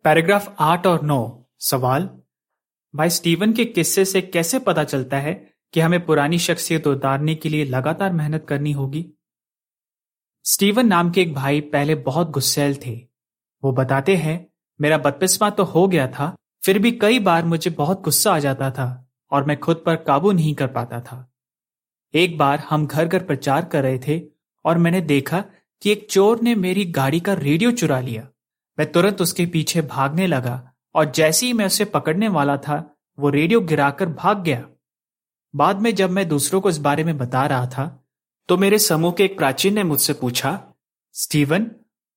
पैराग्राफ 0.07 0.55
आठ 0.59 0.87
और 0.87 1.01
नौ। 1.03 1.45
सवाल, 1.59 2.09
भाई 2.95 3.09
स्टीवन 3.09 3.53
के 3.53 3.65
किस्से 3.65 4.05
से 4.05 4.21
कैसे 4.21 4.59
पता 4.59 4.83
चलता 4.83 5.17
है 5.17 5.53
कि 5.73 5.79
हमें 5.79 6.05
पुरानी 6.05 6.39
शख्सियत 6.39 6.87
उतारने 6.87 7.35
के 7.35 7.49
लिए 7.49 7.65
लगातार 7.65 8.13
मेहनत 8.13 8.45
करनी 8.49 8.71
होगी? 8.71 9.05
स्टीवन 10.43 10.87
नाम 10.87 11.11
के 11.11 11.21
एक 11.21 11.33
भाई 11.33 11.61
पहले 11.61 11.95
बहुत 11.95 12.29
गुस्सेल 12.29 12.75
थे। 12.75 13.07
वो 13.63 13.71
बताते 13.71 14.15
हैं, 14.15 14.47
मेरा 14.81 14.97
बत्तीसवा 14.97 15.49
तो 15.49 15.63
हो 15.63 15.87
गया 15.87 16.07
था, 16.07 16.35
फिर 16.63 16.79
भी 16.79 16.91
कई 16.91 17.19
बार 17.19 17.45
मुझे 17.45 17.71
बहुत 17.71 18.01
गुस्सा 18.01 18.35
आ 18.35 18.39
जाता 18.39 18.71
था 18.71 19.11
और 19.31 19.43
मैं 19.43 19.59
खुद 19.59 19.83
पर 19.85 19.95
काबू 19.95 20.31
नहीं 20.31 20.55
कर 20.55 20.67
पाता 20.67 21.01
था। 21.01 21.33
एक 22.13 22.37
बार 22.37 22.59
हम 22.59 22.87
घर 22.87 23.05
घर 23.05 23.23
प्रचार 23.23 23.65
कर 23.65 23.83
रहे 23.83 23.99
थे 24.07 24.21
और 24.65 24.77
मैंने 24.77 25.01
देखा 25.01 25.43
कि 25.81 25.91
एक 25.91 26.07
चोर 26.09 26.41
ने 26.41 26.55
मेरी 26.55 26.85
गाड़ी 26.85 27.19
का 27.19 27.33
रेडियो 27.33 27.71
चुरा 27.71 27.99
लिया। 27.99 28.27
मैं 28.77 28.91
तुरंत 28.91 29.21
उसके 29.21 29.45
पीछे 29.45 29.81
भागने 29.81 30.27
लगा 30.27 30.73
और 30.95 31.11
जैसे 31.11 31.45
ही 31.45 31.53
मैं 31.53 31.65
उसे 31.65 31.85
पकड़ने 31.85 32.27
वाला 32.27 32.57
था, 32.57 32.97
वो 33.19 33.29
रेडियो 33.29 33.61
गिराकर 33.61 34.09
भाग 34.09 34.43
गया। 34.43 34.67
बाद 35.53 35.81
में 35.81 35.93
जब 35.95 36.09
मैं 36.09 36.27
दूसरों 36.29 36.61
को 36.61 36.69
इस 36.69 36.77
बारे 36.77 37.03
में 37.03 37.17
बता 37.17 37.45
रहा 37.45 37.67
था 37.67 38.03
तो 38.49 38.57
मेरे 38.57 38.79
समूह 38.79 39.11
के 39.11 39.25
एक 39.25 39.37
प्राचीन 39.37 39.73
ने 39.75 39.83
मुझसे 39.83 40.13
पूछा, 40.13 40.73
स्टीवन, 41.15 41.71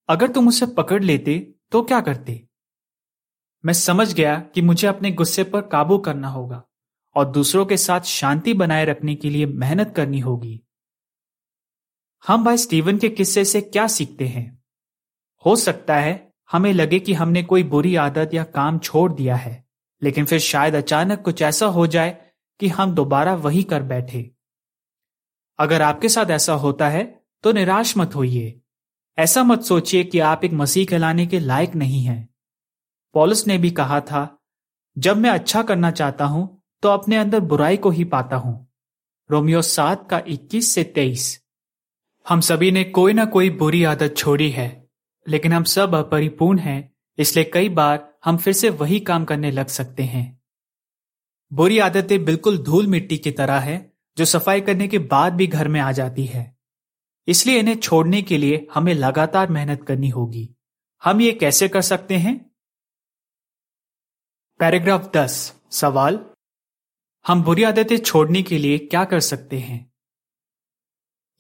अगर 0.09 0.29
तुम 0.29 0.49
उसे 0.49 0.67
पकड़ 0.67 1.03
लेते 1.03 1.39
तो 1.73 1.83
क्या 1.83 2.01
करते? 2.01 2.43
मैं 3.65 3.73
समझ 3.73 4.13
गया 4.15 4.39
कि 4.55 4.63
मुझे 4.63 4.87
अपने 4.87 5.11
गुस्से 5.11 5.45
पर 5.45 5.61
काबू 5.63 5.99
करना 5.99 6.29
होगा 6.29 6.63
और 7.17 7.31
दूसरों 7.33 7.67
के 7.67 7.77
साथ 7.77 8.01
शांति 8.01 8.55
बनाए 8.55 8.85
रखने 8.85 9.15
के 9.15 9.31
लिए 9.31 9.47
मेहनत 9.47 9.93
करनी 9.97 10.21
होगी। 10.21 10.61
हम 12.29 12.45
भाई 12.45 12.57
स्टीवन 12.57 12.99
के 12.99 13.09
किस्से 13.09 13.45
से 13.45 13.61
क्या 13.61 13.87
सीखते 13.87 14.27
हैं? 14.27 14.63
हो 15.45 15.57
सकता 15.57 15.97
है 15.97 16.30
हमें 16.51 16.73
लगे 16.73 16.99
कि 16.99 17.13
हमने 17.13 17.43
कोई 17.43 17.63
बुरी 17.63 17.95
आदत 17.97 18.35
या 18.35 18.45
काम 18.45 18.79
छोड़ 18.79 19.13
दिया 19.13 19.37
है, 19.37 19.65
लेकिन 20.03 20.25
फिर 20.25 20.39
शायद 20.39 20.75
अचानक 20.75 21.23
कुछ 21.23 21.43
ऐसा 21.43 21.67
हो 21.67 21.87
जाए 21.87 22.17
कि 22.61 22.69
हम 22.69 22.95
दोबारा 22.95 23.35
वही 23.35 23.63
कर 23.63 23.83
बैठे। 23.83 24.31
अगर 25.59 25.83
आपके 25.83 26.09
साथ 26.09 26.31
ऐसा 26.31 26.53
होता 26.53 26.89
है 26.89 27.05
तो 27.45 27.53
निराश 27.53 27.97
मत 27.97 28.15
होइए। 28.15 28.61
ऐसा 29.19 29.43
मत 29.45 29.63
सोचिए 29.63 30.05
कि 30.05 30.19
आप 30.19 30.45
एक 30.45 30.53
मसीह 30.53 30.87
कहलाने 30.87 31.27
के 31.27 31.39
लायक 31.39 31.75
नहीं 31.75 32.03
हैं। 32.03 32.29
पॉलिस 33.15 33.47
ने 33.47 33.59
भी 33.59 33.71
कहा 33.71 34.01
था, 34.01 34.39
जब 34.97 35.17
मैं 35.17 35.31
अच्छा 35.31 35.63
करना 35.63 35.91
चाहता 35.91 36.25
हूँ 36.25 36.63
तो 36.83 36.89
अपने 36.89 37.17
अंदर 37.17 37.41
बुराई 37.41 37.77
को 37.77 37.91
ही 37.91 38.05
पाता 38.05 38.37
हूँ। 38.37 38.67
रोमियो 39.31 39.63
सात 39.63 40.07
का 40.11 40.23
इक्कीस 40.27 40.75
से 40.75 40.85
तेईस। 40.85 41.41
हम 42.27 42.41
सभी 42.41 42.71
ने 42.71 42.85
कोई 42.85 43.13
ना 43.13 43.25
कोई 43.25 43.51
बुरी 43.51 43.83
आदत 43.85 44.15
छोड़ी 44.17 44.51
है। 44.51 44.80
लेकिन 45.31 45.53
हम 45.53 45.65
सब 45.65 45.95
अपरिपूर्ण 45.95 46.59
हैं, 46.59 46.97
इसलिए 47.19 47.51
कई 47.55 47.69
बार 47.69 48.19
हम 48.25 48.37
फिर 48.37 48.53
से 48.53 48.71
वही 48.71 49.01
काम 49.01 49.25
करने 49.25 49.51
लग 49.51 49.67
सकते 49.67 50.03
हैं। 50.03 50.43
बुरी 51.53 51.79
आदतें 51.79 52.25
बिल्कुल 52.25 52.59
धूल 52.59 52.87
मिट्टी 52.87 53.19
की 53.19 53.31
तरह 53.31 53.59
है, 53.59 53.93
जो 54.17 54.25
सफ़ाई 54.25 54.61
करने 54.61 54.89
के 54.89 54.99
बाद 54.99 55.33
भी 55.33 55.47
घर 55.47 55.69
में 55.69 55.81
आ 55.81 55.93
जाती 55.93 56.25
है। 56.25 56.57
इसलिए 57.29 57.59
इन्हें 57.59 57.77
छोड़ने 57.77 58.23
के 58.23 58.39
लिए 58.39 58.67
हमें 58.75 58.95
लगातार 58.95 59.49
मेहनत 59.49 59.85
करनी 59.89 60.09
होगी। 60.09 60.55
हम 61.05 61.21
ये 61.21 61.33
कैसे 61.33 61.69
कर 61.69 61.83
सकते 61.83 62.17
हैं? 62.17 62.51
पैराग्राफ 64.59 65.13
दस, 65.17 65.55
सवाल। 65.71 66.27
हम 67.27 67.43
बुरी 67.43 67.63
आदतें 67.63 67.99
छोड़ने 67.99 68.43
के 68.43 68.59
लिए 68.59 68.79
क्या 68.79 69.05
कर 69.05 69.21
सकते 69.21 69.59
हैं? 69.59 69.93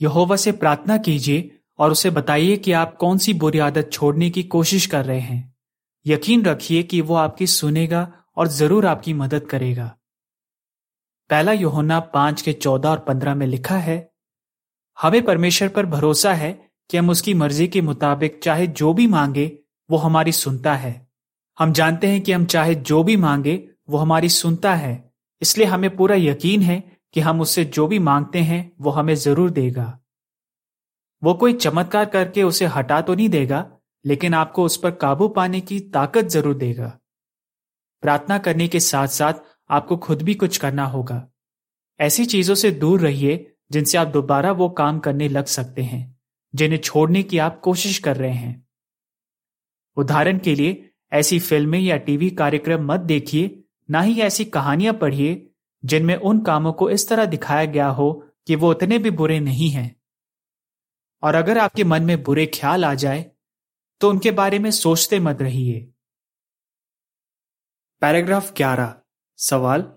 यहोवा 0.02 0.36
से 0.36 0.52
प्रार्थना 0.52 0.98
कीजिए 0.98 1.59
और 1.80 1.92
उसे 1.92 2.10
बताइए 2.10 2.56
कि 2.56 2.72
आप 2.72 2.96
कौन 2.96 3.18
सी 3.18 3.34
बुरी 3.34 3.58
आदत 3.58 3.90
छोड़ने 3.92 4.30
की 4.30 4.42
कोशिश 4.42 4.86
कर 4.86 5.04
रहे 5.04 5.20
हैं। 5.20 5.54
यकीन 6.06 6.44
रखिए 6.44 6.82
कि 6.82 7.00
वो 7.00 7.14
आपकी 7.14 7.46
सुनेगा 7.46 8.12
और 8.36 8.48
ज़रूर 8.48 8.86
आपकी 8.86 9.12
मदद 9.14 9.46
करेगा। 9.46 9.96
पहला 11.30 11.52
योहोना 11.52 12.00
पाँच 12.00 12.42
के 12.42 12.52
चौदह 12.52 12.88
और 12.88 12.98
पंद्रह 12.98 13.34
में 13.34 13.46
लिखा 13.46 13.76
है, 13.76 14.10
हमें 14.98 15.24
परमेश्वर 15.24 15.68
पर 15.68 15.86
भरोसा 15.86 16.32
है 16.34 16.52
कि 16.90 16.96
हम 16.96 17.10
उसकी 17.10 17.34
मर्ज़ी 17.34 17.68
के 17.68 17.80
मुताबिक 17.80 18.40
चाहे 18.42 18.66
जो 18.66 18.92
भी 18.94 19.06
मांगे, 19.06 19.58
वो 19.90 19.96
हमारी 19.96 20.32
सुनता 20.32 20.74
है। 20.74 21.08
हम 21.58 21.72
जानते 21.72 22.06
हैं 22.06 22.20
कि 22.20 22.32
हम 22.32 22.44
चाहे 22.44 22.74
जो 22.74 23.02
भी 23.02 23.16
मांगे, 23.16 23.68
वो 23.90 23.98
हमारी 23.98 24.28
सुनता 24.28 24.74
है। 24.74 25.12
इसलिए 25.42 25.66
हमें 25.66 25.96
पूरा 25.96 26.14
यकीन 26.14 26.62
है 26.62 26.82
कि 27.14 27.20
हम 27.20 27.40
उससे 27.40 27.64
जो 27.64 27.86
भी 27.86 27.98
मांगते 27.98 28.38
हैं, 28.38 28.72
वो 28.80 28.90
हमें 28.90 29.14
ज़रूर 29.14 29.50
देगा। 29.50 29.99
वो 31.22 31.34
कोई 31.34 31.52
चमत्कार 31.52 32.04
करके 32.04 32.42
उसे 32.42 32.66
हटा 32.66 33.00
तो 33.00 33.14
नहीं 33.14 33.28
देगा, 33.28 33.66
लेकिन 34.04 34.34
आपको 34.34 34.64
उस 34.64 34.76
पर 34.76 34.90
काबू 34.90 35.28
पाने 35.28 35.60
की 35.60 35.80
ताकत 35.80 36.26
ज़रूर 36.26 36.54
देगा। 36.54 36.98
प्रार्थना 38.02 38.38
करने 38.38 38.68
के 38.68 38.80
साथ 38.80 39.08
साथ 39.08 39.34
आपको 39.70 39.96
खुद 39.96 40.22
भी 40.22 40.34
कुछ 40.34 40.56
करना 40.56 40.84
होगा। 40.84 41.26
ऐसी 42.00 42.24
चीज़ों 42.24 42.54
से 42.54 42.70
दूर 42.70 43.00
रहिए 43.00 43.46
जिनसे 43.72 43.98
आप 43.98 44.08
दोबारा 44.08 44.52
वो 44.52 44.68
काम 44.68 44.98
करने 44.98 45.28
लग 45.28 45.44
सकते 45.46 45.82
हैं, 45.82 46.16
जिन्हें 46.54 46.78
छोड़ने 46.78 47.22
की 47.22 47.38
आप 47.38 47.60
कोशिश 47.60 47.98
कर 47.98 48.16
रहे 48.16 48.32
हैं। 48.32 48.66
उदाहरण 49.96 50.38
के 50.38 50.54
लिए, 50.54 50.90
ऐसी 51.12 51.38
फ़िल्में 51.38 51.78
या 51.78 51.96
टीवी 51.96 52.30
कार्यक्रम 52.30 52.92
मत 52.92 53.00
देखिए, 53.00 53.64
ना 53.88 54.00
ही 54.00 54.20
ऐसी 54.20 54.44
कहानियाँ 54.44 54.94
पढ़िए, 54.94 55.46
जिनमें 55.84 56.16
उन 56.16 56.40
कामों 56.40 56.72
को 56.72 56.90
इस 56.90 57.08
तरह 57.08 57.24
दिखाया 57.24 57.64
गया 57.64 57.88
हो 57.88 58.12
कि 58.46 58.56
वो 58.56 58.70
उतने 58.70 58.98
भी 58.98 59.10
बुरे 59.10 59.38
नहीं 59.40 59.70
हैं। 59.70 59.99
और 61.22 61.34
अगर 61.34 61.58
आपके 61.58 61.84
मन 61.84 62.02
में 62.02 62.22
बुरे 62.22 62.46
ख्याल 62.46 62.84
आ 62.84 62.94
जाए 62.94 63.30
तो 64.00 64.10
उनके 64.10 64.30
बारे 64.30 64.58
में 64.58 64.70
सोचते 64.70 65.18
मत 65.18 65.42
रहिए। 65.42 65.80
पैराग्राफ 68.02 68.52
ग्यारह। 68.52 68.94
सवाल? 69.38 69.92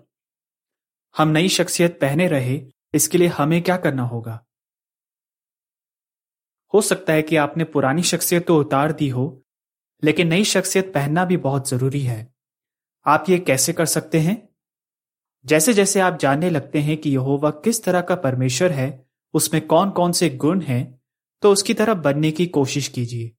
हम 1.18 1.28
नई 1.28 1.48
शख्सियत 1.48 1.98
पहने 2.00 2.26
रहे, 2.28 2.72
इसके 2.94 3.18
लिए 3.18 3.28
हमें 3.28 3.62
क्या 3.62 3.76
करना 3.76 4.02
होगा? 4.02 4.44
हो 6.74 6.80
सकता 6.80 7.12
है 7.12 7.22
कि 7.22 7.36
आपने 7.36 7.64
पुरानी 7.64 8.02
शख्सियत 8.02 8.46
तो 8.46 8.60
उतार 8.60 8.92
दी 8.92 9.08
हो, 9.08 9.44
लेकिन 10.02 10.28
नई 10.28 10.44
शख्सियत 10.44 10.92
पहनना 10.94 11.24
भी 11.24 11.36
बहुत 11.36 11.68
ज़रूरी 11.68 12.00
है। 12.00 12.34
आप 13.06 13.24
ये 13.28 13.38
कैसे 13.38 13.72
कर 13.72 13.86
सकते 13.86 14.20
हैं? 14.20 14.48
जैसे 15.44 15.72
जैसे 15.74 16.00
आप 16.00 16.18
जानने 16.18 16.50
लगते 16.50 16.78
हैं 16.78 16.96
कि 16.96 17.10
यहोवा 17.10 17.50
किस 17.50 17.84
तरह 17.84 18.00
का 18.00 18.14
परमेश्वर 18.16 18.72
है, 18.72 19.06
उसमें 19.34 19.66
कौन 19.66 19.90
कौन 19.90 20.12
से 20.12 20.30
गुण 20.30 20.60
हैं 20.60 21.03
तो 21.44 21.52
उसकी 21.52 21.74
तरह 21.74 21.94
बनने 21.94 22.30
की 22.30 22.46
कोशिश 22.46 22.88
कीजिए। 22.88 23.30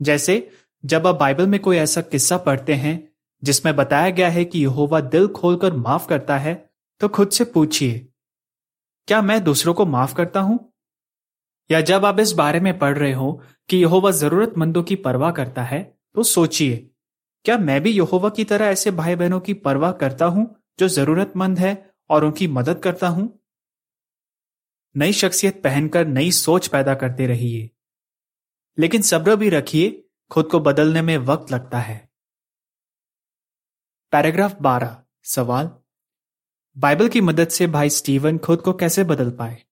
जैसे, 0.00 0.50
जब 0.84 1.06
आप 1.06 1.14
बाइबल 1.14 1.46
में 1.46 1.60
कोई 1.60 1.76
ऐसा 1.76 2.00
किस्सा 2.00 2.36
पढ़ते 2.36 2.74
हैं, 2.74 3.08
जिसमें 3.42 3.74
बताया 3.76 4.10
गया 4.10 4.28
है 4.28 4.44
कि 4.44 4.62
यहोवा 4.62 5.00
दिल 5.00 5.28
खोलकर 5.28 5.72
माफ़ 5.72 6.08
करता 6.08 6.38
है 6.38 6.54
तो 7.00 7.08
खुद 7.08 7.30
से 7.30 7.44
पूछिए, 7.44 8.08
क्या 9.08 9.20
मैं 9.22 9.42
दूसरों 9.44 9.74
को 9.74 9.86
माफ़ 9.86 10.14
करता 10.14 10.40
हूँ? 10.40 10.58
या 11.70 11.80
जब 11.80 12.04
आप 12.04 12.20
इस 12.20 12.32
बारे 12.32 12.60
में 12.60 12.78
पढ़ 12.78 12.98
रहे 12.98 13.12
हो 13.12 13.32
कि 13.68 13.76
यहोवा 13.76 14.10
जरूरतमंदों 14.10 14.82
की 14.82 14.96
परवाह 14.96 15.30
करता 15.30 15.62
है 15.62 15.82
तो 16.14 16.22
सोचिए, 16.22 16.76
क्या 17.44 17.58
मैं 17.58 17.80
भी 17.82 17.90
यहोवा 17.90 18.28
की 18.28 18.44
तरह 18.44 18.66
ऐसे 18.66 18.90
भाई 18.90 19.14
बहनों 19.16 19.40
की 19.40 19.54
परवाह 19.54 19.92
करता 19.92 20.26
हूँ, 20.26 20.54
जो 20.78 20.88
जरूरतमंद 20.88 21.58
है 21.58 21.90
और 22.10 22.24
उनकी 22.24 22.48
मदद 22.48 22.78
करता 22.78 23.08
हूँ? 23.08 23.41
नई 24.96 25.12
शख्सियत 25.12 25.62
पहनकर 25.62 26.06
नई 26.06 26.32
सोच 26.32 26.66
पैदा 26.66 26.94
करते 26.94 27.26
रहिए। 27.26 27.70
लेकिन 28.78 29.02
सब्र 29.02 29.36
भी 29.36 29.48
रखिए, 29.48 30.04
खुद 30.30 30.46
को 30.46 30.60
बदलने 30.60 31.02
में 31.02 31.18
वक्त 31.18 31.52
लगता 31.52 31.78
है। 31.78 32.10
पैराग्राफ 34.12 34.56
12 34.60 35.04
सवाल। 35.22 35.70
बाइबल 36.78 37.08
की 37.08 37.20
मदद 37.20 37.48
से 37.48 37.66
भाई 37.66 37.90
स्टीवन 37.90 38.38
खुद 38.38 38.60
को 38.60 38.72
कैसे 38.72 39.04
बदल 39.04 39.30
पाए? 39.30 39.62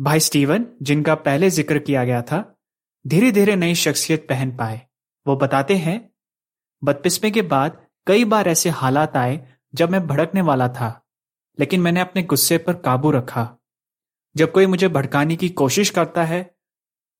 भाई 0.00 0.20
स्टीवन, 0.20 0.66
जिनका 0.82 1.14
पहले 1.14 1.50
ज़िक्र 1.50 1.78
किया 1.78 2.04
गया 2.04 2.22
था 2.22 2.58
धीरे 3.06 3.32
धीरे 3.32 3.56
नई 3.56 3.74
शख्सियत 3.74 4.26
पहन 4.28 4.56
पाए। 4.56 4.86
वो 5.26 5.36
बताते 5.36 5.76
हैं, 5.76 6.10
बदपिस्मे 6.84 7.30
के 7.30 7.42
बाद 7.42 7.86
कई 8.06 8.24
बार 8.24 8.48
ऐसे 8.48 8.70
हालात 8.70 9.16
आए 9.16 9.56
जब 9.74 9.90
मैं 9.90 10.06
भड़कने 10.06 10.40
वाला 10.40 10.68
था। 10.68 11.05
लेकिन 11.58 11.80
मैंने 11.80 12.00
अपने 12.00 12.22
गुस्से 12.22 12.58
पर 12.58 12.74
काबू 12.76 13.10
रखा। 13.10 13.48
जब 14.36 14.52
कोई 14.52 14.66
मुझे 14.66 14.88
भड़काने 14.88 15.36
की 15.36 15.48
कोशिश 15.48 15.90
करता 15.90 16.24
है 16.24 16.42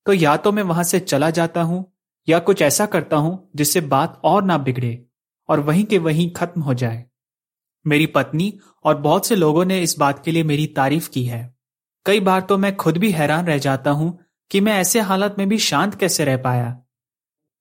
तो 0.05 0.13
या 0.13 0.35
तो 0.37 0.51
मैं 0.51 0.63
वहाँ 0.63 0.83
से 0.83 0.99
चला 0.99 1.29
जाता 1.29 1.61
हूँ, 1.61 1.85
या 2.27 2.39
कुछ 2.39 2.61
ऐसा 2.61 2.85
करता 2.85 3.17
हूँ 3.17 3.49
जिससे 3.55 3.81
बात 3.83 4.21
और 4.23 4.43
ना 4.43 4.57
बिगड़े 4.57 5.05
और 5.49 5.59
वहीं 5.59 5.83
के 5.85 5.97
वहीं 5.97 6.29
खत्म 6.31 6.61
हो 6.61 6.73
जाए। 6.73 7.03
मेरी 7.85 8.05
पत्नी 8.05 8.53
और 8.85 8.97
बहुत 8.97 9.27
से 9.27 9.35
लोगों 9.35 9.65
ने 9.65 9.81
इस 9.81 9.97
बात 9.99 10.23
के 10.25 10.31
लिए 10.31 10.43
मेरी 10.43 10.67
तारीफ़ 10.67 11.09
की 11.09 11.23
है। 11.23 11.41
कई 12.05 12.19
बार 12.19 12.41
तो 12.41 12.57
मैं 12.57 12.75
खुद 12.75 12.97
भी 12.97 13.11
हैरान 13.11 13.45
रह 13.45 13.57
जाता 13.57 13.91
हूँ 13.91 14.17
कि 14.51 14.61
मैं 14.61 14.73
ऐसे 14.73 14.99
हालत 15.01 15.35
में 15.37 15.47
भी 15.49 15.57
शांत 15.59 15.95
कैसे 15.95 16.25
रह 16.25 16.37
पाया। 16.37 16.77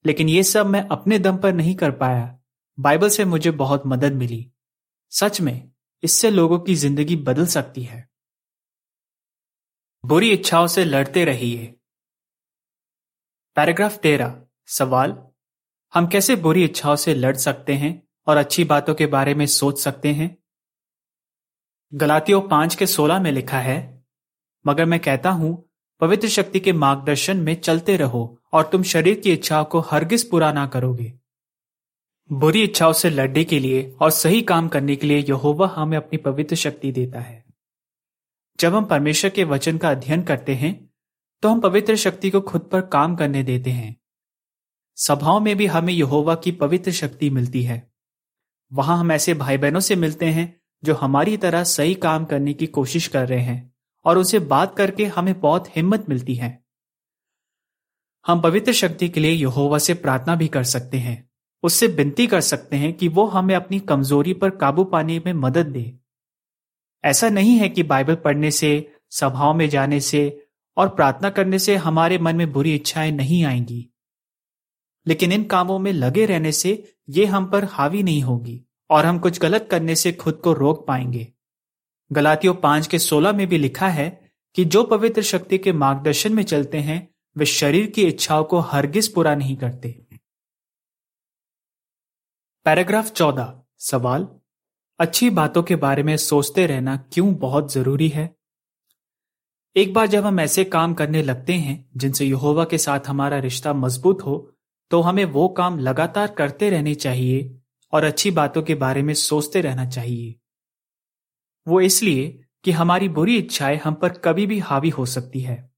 लेकिन 0.04 0.28
ये 0.28 0.42
सब 0.42 0.66
मैं 0.66 0.87
अपने 0.88 1.18
दम 1.18 1.37
पर 1.37 1.52
नहीं 1.52 1.75
कर 1.75 1.90
पाया। 1.92 2.38
बाइबल 2.78 3.09
से 3.09 3.25
मुझे 3.25 3.50
बहुत 3.52 3.83
मदद 3.87 4.12
मिली। 4.12 4.47
सच 5.12 5.40
में 5.40 5.71
इससे 6.02 6.30
लोगों 6.30 6.58
की 6.58 6.74
ज़िंदगी 6.74 7.16
बदल 7.16 7.46
सकती 7.46 7.82
है। 7.82 8.08
बुरी 10.04 10.30
इच्छाओं 10.30 10.66
से 10.66 10.84
लड़ते 10.84 11.24
रहिए। 11.24 11.66
पैराग्राफ 13.56 13.96
तेरह, 13.96 14.42
सवाल, 14.66 15.16
हम 15.94 16.06
कैसे 16.06 16.36
बुरी 16.36 16.64
इच्छाओं 16.64 16.96
से 16.96 17.14
लड़ 17.14 17.36
सकते 17.36 17.74
हैं 17.74 18.02
और 18.26 18.36
अच्छी 18.36 18.64
बातों 18.64 18.94
के 18.94 19.06
बारे 19.06 19.34
में 19.34 19.46
सोच 19.46 19.80
सकते 19.80 20.12
हैं? 20.12 20.36
गलातियों 21.92 22.40
पाँच 22.40 22.74
के 22.74 22.86
सोलह 22.86 23.20
में 23.20 23.30
लिखा 23.32 23.58
है, 23.58 24.04
मगर 24.66 24.84
मैं 24.84 25.00
कहता 25.00 25.30
हूँ, 25.30 25.70
पवित्र 26.00 26.28
शक्ति 26.28 26.60
के 26.60 26.72
मार्गदर्शन 26.72 27.36
में 27.36 27.54
चलते 27.60 27.96
रहो 27.96 28.42
और 28.52 28.68
तुम 28.72 28.82
शरीर 28.82 29.20
की 29.20 29.32
इच्छाओं 29.32 29.64
को 29.64 29.80
हरगिज 29.80 30.30
पूरा 30.30 30.52
ना 30.52 30.66
करोगे। 30.66 31.12
बुरी 32.30 32.62
इच्छाओं 32.62 32.92
से 32.92 33.11
लड़ने 33.11 33.42
के 33.45 33.59
लिए 33.59 33.90
और 34.00 34.11
सही 34.11 34.40
काम 34.42 34.68
करने 34.68 34.95
के 34.97 35.06
लिए 35.06 35.18
यहोवा 35.18 35.66
हमें 35.68 35.97
अपनी 35.97 36.18
पवित्र 36.18 36.56
शक्ति 36.56 36.90
देता 36.92 37.21
है। 37.21 37.45
जब 38.59 38.75
हम 38.75 38.85
परमेश्वर 38.85 39.30
के 39.30 39.45
वचन 39.45 39.78
का 39.78 39.90
अध्ययन 39.90 40.23
करते 40.23 40.54
हैं 40.54 40.75
तो 41.42 41.49
हम 41.49 41.61
पवित्र 41.61 41.97
शक्ति 41.97 42.30
को 42.30 42.40
खुद 42.40 42.61
पर 42.62 42.80
काम 42.80 43.14
करने 43.16 43.42
देते 43.42 43.71
हैं। 43.71 43.97
सभाओं 44.97 45.40
में 45.40 45.56
भी 45.56 45.66
हमें 45.66 45.92
यहोवा 45.92 46.35
की 46.35 46.52
पवित्र 46.52 46.92
शक्ति 46.92 47.30
मिलती 47.30 47.62
है। 47.62 47.90
वहाँ 48.73 48.99
हम 48.99 49.12
ऐसे 49.12 49.35
भाई 49.35 49.56
बहनों 49.56 49.80
से 49.80 49.97
मिलते 49.97 50.26
हैं, 50.26 50.61
जो 50.85 50.95
हमारी 50.95 51.37
तरह 51.37 51.64
सही 51.64 51.95
काम 51.95 52.25
करने 52.25 52.54
की 52.54 52.66
कोशिश 52.66 53.06
कर 53.09 53.28
रहे 53.28 53.40
हैं 53.40 53.75
और 54.04 54.18
उनसे 54.18 54.38
बात 54.38 54.76
करके 54.76 55.04
हमें 55.06 55.40
बहुत 55.40 55.76
हिम्मत 55.76 56.09
मिलती 56.09 56.35
है। 56.35 56.64
हम 58.26 58.40
पवित्र 58.40 58.73
शक्ति 58.73 59.09
के 59.09 59.21
लिए 59.21 59.33
यहोवा 59.33 59.78
से 59.78 59.95
प्रार्थना 59.95 60.35
भी 60.35 60.49
कर 60.49 60.64
सकते 60.64 60.99
हैं। 60.99 61.16
उससे 61.66 61.87
विनती 61.87 62.26
कर 62.26 62.40
सकते 62.40 62.76
हैं 62.76 62.92
कि 62.92 63.08
वो 63.08 63.26
हमें 63.26 63.54
अपनी 63.54 63.80
कमज़ोरी 63.80 64.35
पर 64.35 64.50
काबू 64.50 64.85
पाने 64.85 65.23
में 65.26 65.32
मदद 65.32 65.66
दे। 65.66 65.94
ऐसा 67.04 67.28
नहीं 67.28 67.56
है 67.56 67.68
कि 67.68 67.82
बाइबल 67.82 68.14
पढ़ने 68.14 68.50
से, 68.50 68.92
सभाओं 69.11 69.54
में 69.54 69.68
जाने 69.68 70.00
से 70.00 70.46
और 70.76 70.88
प्रार्थना 70.88 71.30
करने 71.30 71.58
से 71.58 71.76
हमारे 71.76 72.18
मन 72.18 72.37
में 72.37 72.52
बुरी 72.52 72.75
इच्छाएँ 72.75 73.12
नहीं 73.12 73.44
आएँगी। 73.44 73.88
लेकिन 75.06 75.32
इन 75.32 75.44
कामों 75.44 75.78
में 75.78 75.92
लगे 75.92 76.26
रहने 76.26 76.52
से 76.52 76.94
ये 77.08 77.26
हम 77.26 77.46
पर 77.46 77.64
हावी 77.64 78.02
नहीं 78.02 78.23
होगी 78.23 78.64
और 78.90 79.06
हम 79.06 79.18
कुछ 79.18 79.40
गलत 79.40 79.68
करने 79.70 79.94
से 79.94 80.12
खुद 80.12 80.35
को 80.35 80.52
रोक 80.52 80.87
पाएँगे। 80.87 81.32
गलातियों 82.12 82.54
पाँच 82.54 82.87
के 82.87 82.99
सोलह 82.99 83.32
में 83.32 83.46
भी 83.46 83.58
लिखा 83.58 83.88
है 83.88 84.30
कि 84.54 84.64
जो 84.64 84.85
पवित्र 84.85 85.23
शक्ति 85.23 85.58
के 85.58 85.73
मार्गदर्शन 85.73 86.32
में 86.32 86.42
चलते 86.42 86.78
हैं, 86.78 87.14
वे 87.37 87.46
शरीर 87.46 87.87
की 87.87 88.02
इच्छाओं 88.02 88.44
को 88.44 88.58
हरगिज 88.58 89.14
पूरा 89.14 89.35
नहीं 89.35 89.56
करते। 89.56 90.05
पैराग्राफ 92.66 93.11
चौदह, 93.11 93.62
सवाल। 93.78 94.28
अच्छी 95.00 95.30
बातों 95.30 95.62
के 95.62 95.76
बारे 95.76 96.02
में 96.02 96.16
सोचते 96.16 96.66
रहना 96.66 96.96
क्यों 96.96 97.35
बहुत 97.35 97.73
ज़रूरी 97.73 98.08
है? 98.08 98.37
एक 99.76 99.92
बार 99.94 100.06
जब 100.06 100.25
हम 100.26 100.40
ऐसे 100.40 100.64
काम 100.64 100.94
करने 100.94 101.23
लगते 101.23 101.52
हैं, 101.52 101.90
जिनसे 101.96 102.25
यहोवा 102.25 102.64
के 102.64 102.78
साथ 102.78 103.00
हमारा 103.06 103.38
रिश्ता 103.38 103.73
मज़बूत 103.73 104.23
हो 104.23 104.56
तो 104.90 105.00
हमें 105.00 105.25
वो 105.25 105.49
काम 105.49 105.78
लगातार 105.78 106.30
करते 106.30 106.70
रहने 106.70 106.94
चाहिए 106.94 107.61
और 107.92 108.04
अच्छी 108.04 108.30
बातों 108.30 108.62
के 108.62 108.75
बारे 108.75 109.02
में 109.02 109.14
सोचते 109.14 109.61
रहना 109.61 109.88
चाहिए। 109.88 110.35
वो 111.68 111.80
इसलिए 111.80 112.44
कि 112.64 112.70
हमारी 112.70 113.08
बुरी 113.08 113.37
इच्छाएँ 113.37 113.76
हम 113.76 113.94
पर 113.94 114.08
कभी 114.08 114.46
भी 114.46 114.58
हावी 114.58 114.88
हो 114.88 115.06
सकती 115.06 115.40
है। 115.40 115.70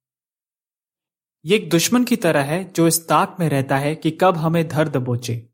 ये 1.45 1.57
एक 1.57 1.71
दुश्मन 1.71 2.04
की 2.04 2.16
तरह 2.16 2.42
है 2.42 2.73
जो 2.73 2.87
इस 2.87 3.09
ताक 3.09 3.37
में 3.40 3.49
रहता 3.49 3.78
है 3.78 3.95
कि 3.95 4.11
कब 4.11 4.37
हमें 4.37 4.68
धर 4.68 4.88
दबोचे। 4.88 5.48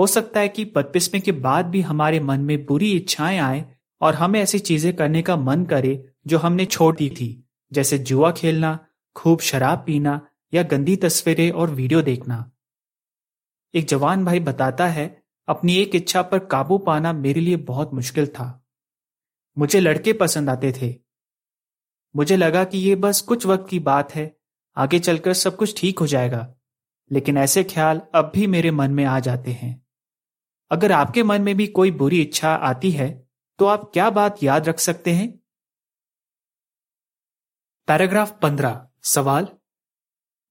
हो 0.00 0.06
सकता 0.06 0.40
है 0.40 0.48
कि 0.48 0.64
बदपिस्मे 0.64 1.20
के 1.20 1.32
बाद 1.32 1.66
भी 1.66 1.80
हमारे 1.80 2.20
मन 2.20 2.40
में 2.40 2.66
बुरी 2.66 2.92
इच्छाएँ 2.92 3.38
आए 3.38 3.74
और 4.00 4.14
हमें 4.14 4.40
ऐसी 4.40 4.58
चीज़ें 4.58 4.96
करने 4.96 5.22
का 5.22 5.36
मन 5.36 5.64
करे 5.64 6.12
जो 6.26 6.38
हमने 6.38 6.66
छोड़ 6.66 6.96
दी 6.96 7.10
थी, 7.10 7.48
जैसे 7.72 7.98
जुआ 7.98 8.32
खेलना, 8.32 8.86
खूब 9.16 9.40
शराब 9.40 9.78
पीना 9.86 10.28
या 10.54 10.62
गंदी 10.62 10.96
तस्वीरें 10.96 11.50
और 11.50 11.70
वीडियो 11.70 12.02
देखना। 12.02 12.52
एक 13.74 13.86
जवान 13.86 14.24
भाई 14.24 14.40
बताता 14.40 14.86
है, 14.86 15.22
अपनी 15.48 15.76
एक 15.76 15.94
इच्छा 15.94 16.22
पर 16.22 16.38
काबू 16.38 16.78
पाना 16.78 17.12
मेरे 17.12 17.40
लिए 17.40 17.56
बहुत 17.56 17.94
मुश्किल 17.94 18.26
था। 18.26 18.66
मुझे 19.58 19.80
लड़के 19.80 20.12
पसंद 20.12 20.50
आते 20.50 20.72
थे। 20.72 20.94
मुझे 22.16 22.36
लगा 22.36 22.64
कि 22.64 22.78
ये 22.78 22.94
बस 22.94 23.20
कुछ 23.20 23.46
वक्त 23.46 23.68
की 23.70 23.78
बात 23.78 24.14
है, 24.14 24.36
आगे 24.76 24.98
चलकर 24.98 25.34
सब 25.34 25.56
कुछ 25.56 25.80
ठीक 25.80 25.98
हो 25.98 26.06
जाएगा, 26.06 26.54
लेकिन 27.10 27.38
ऐसे 27.38 27.64
ख्याल 27.64 28.00
अब 28.14 28.32
भी 28.34 28.46
मेरे 28.46 28.70
मन 28.70 28.90
में 28.90 29.04
आ 29.04 29.20
जाते 29.20 29.50
हैं। 29.50 29.79
अगर 30.70 30.92
आपके 30.92 31.22
मन 31.22 31.42
में 31.42 31.56
भी 31.56 31.66
कोई 31.66 31.90
बुरी 31.90 32.22
इच्छा 32.22 32.54
आती 32.54 32.90
है 32.90 33.28
तो 33.58 33.66
आप 33.66 33.90
क्या 33.92 34.10
बात 34.10 34.42
याद 34.42 34.68
रख 34.68 34.78
सकते 34.80 35.12
हैं? 35.12 35.40
पैराग्राफ 37.88 38.38
पंद्रह, 38.42 38.88
सवाल। 39.02 39.48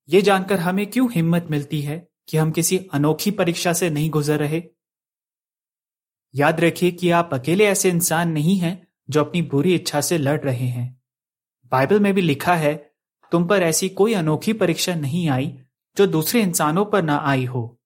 ये 0.09 0.21
जानकर 0.21 0.59
हमें 0.59 0.89
क्यों 0.91 1.11
हिम्मत 1.11 1.47
मिलती 1.51 1.81
है 1.81 2.09
कि 2.27 2.37
हम 2.37 2.51
किसी 2.51 2.77
अनोखी 2.77 3.31
परीक्षा 3.31 3.73
से 3.73 3.89
नहीं 3.89 4.09
गुजर 4.09 4.39
रहे? 4.39 4.63
याद 6.35 6.59
रखिए 6.59 6.91
कि 6.91 7.09
आप 7.09 7.33
अकेले 7.33 7.65
ऐसे 7.65 7.89
इंसान 7.89 8.31
नहीं 8.31 8.57
हैं 8.57 8.87
जो 9.09 9.23
अपनी 9.23 9.41
बुरी 9.41 9.75
इच्छा 9.75 10.01
से 10.01 10.17
लड़ 10.17 10.39
रहे 10.41 10.67
हैं। 10.67 11.01
बाइबल 11.71 11.99
में 11.99 12.13
भी 12.13 12.21
लिखा 12.21 12.55
है, 12.55 12.93
तुम 13.31 13.47
पर 13.47 13.63
ऐसी 13.63 13.89
कोई 13.89 14.13
अनोखी 14.13 14.53
परीक्षा 14.53 14.95
नहीं 14.95 15.29
आई 15.29 15.61
जो 15.97 16.07
दूसरे 16.07 16.41
इंसानों 16.41 16.85
पर 16.85 17.03
ना 17.03 17.17
आई 17.17 17.45
हो। 17.45 17.78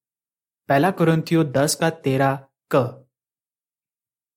पहला 0.69 0.91
कुरंथियो 0.91 1.43
दस 1.43 1.75
का 1.75 1.89
तेरा 1.89 2.47
क। 2.75 3.05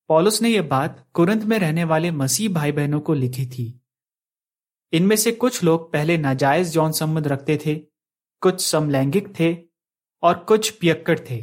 पॉलुस 0.07 0.41
ने 0.41 0.49
यह 0.49 0.61
बात 0.61 1.07
कुरंत 1.13 1.43
में 1.43 1.59
रहने 1.59 1.83
वाले 1.83 2.11
मसीह 2.11 2.49
भाई 2.49 2.71
बहनों 2.71 2.99
को 2.99 3.13
लिखी 3.13 3.45
थी। 3.45 3.81
इनमें 4.93 5.15
से 5.15 5.31
कुछ 5.31 5.63
लोग 5.63 5.93
पहले 5.93 6.17
नाजायज 6.17 6.71
जौन 6.71 6.91
संबंध 6.91 7.27
रखते 7.27 7.59
थे, 7.65 7.75
कुछ 8.41 8.65
समलैंगिक 8.65 9.39
थे 9.39 9.57
और 10.23 10.37
कुछ 10.37 10.69
पियक्कड़ 10.69 11.19
थे। 11.19 11.41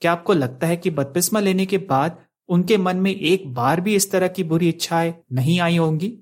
क्या 0.00 0.12
आपको 0.12 0.32
लगता 0.32 0.66
है 0.66 0.76
कि 0.76 0.90
बदपिस्मा 0.90 1.40
लेने 1.40 1.66
के 1.66 1.78
बाद 1.78 2.26
उनके 2.48 2.76
मन 2.76 2.96
में 2.96 3.14
एक 3.16 3.54
बार 3.54 3.80
भी 3.80 3.94
इस 3.94 4.10
तरह 4.10 4.28
की 4.28 4.44
बुरी 4.44 4.68
इच्छाएँ 4.68 5.14
नहीं 5.32 5.60
आई 5.60 5.76
होंगी? 5.76 6.18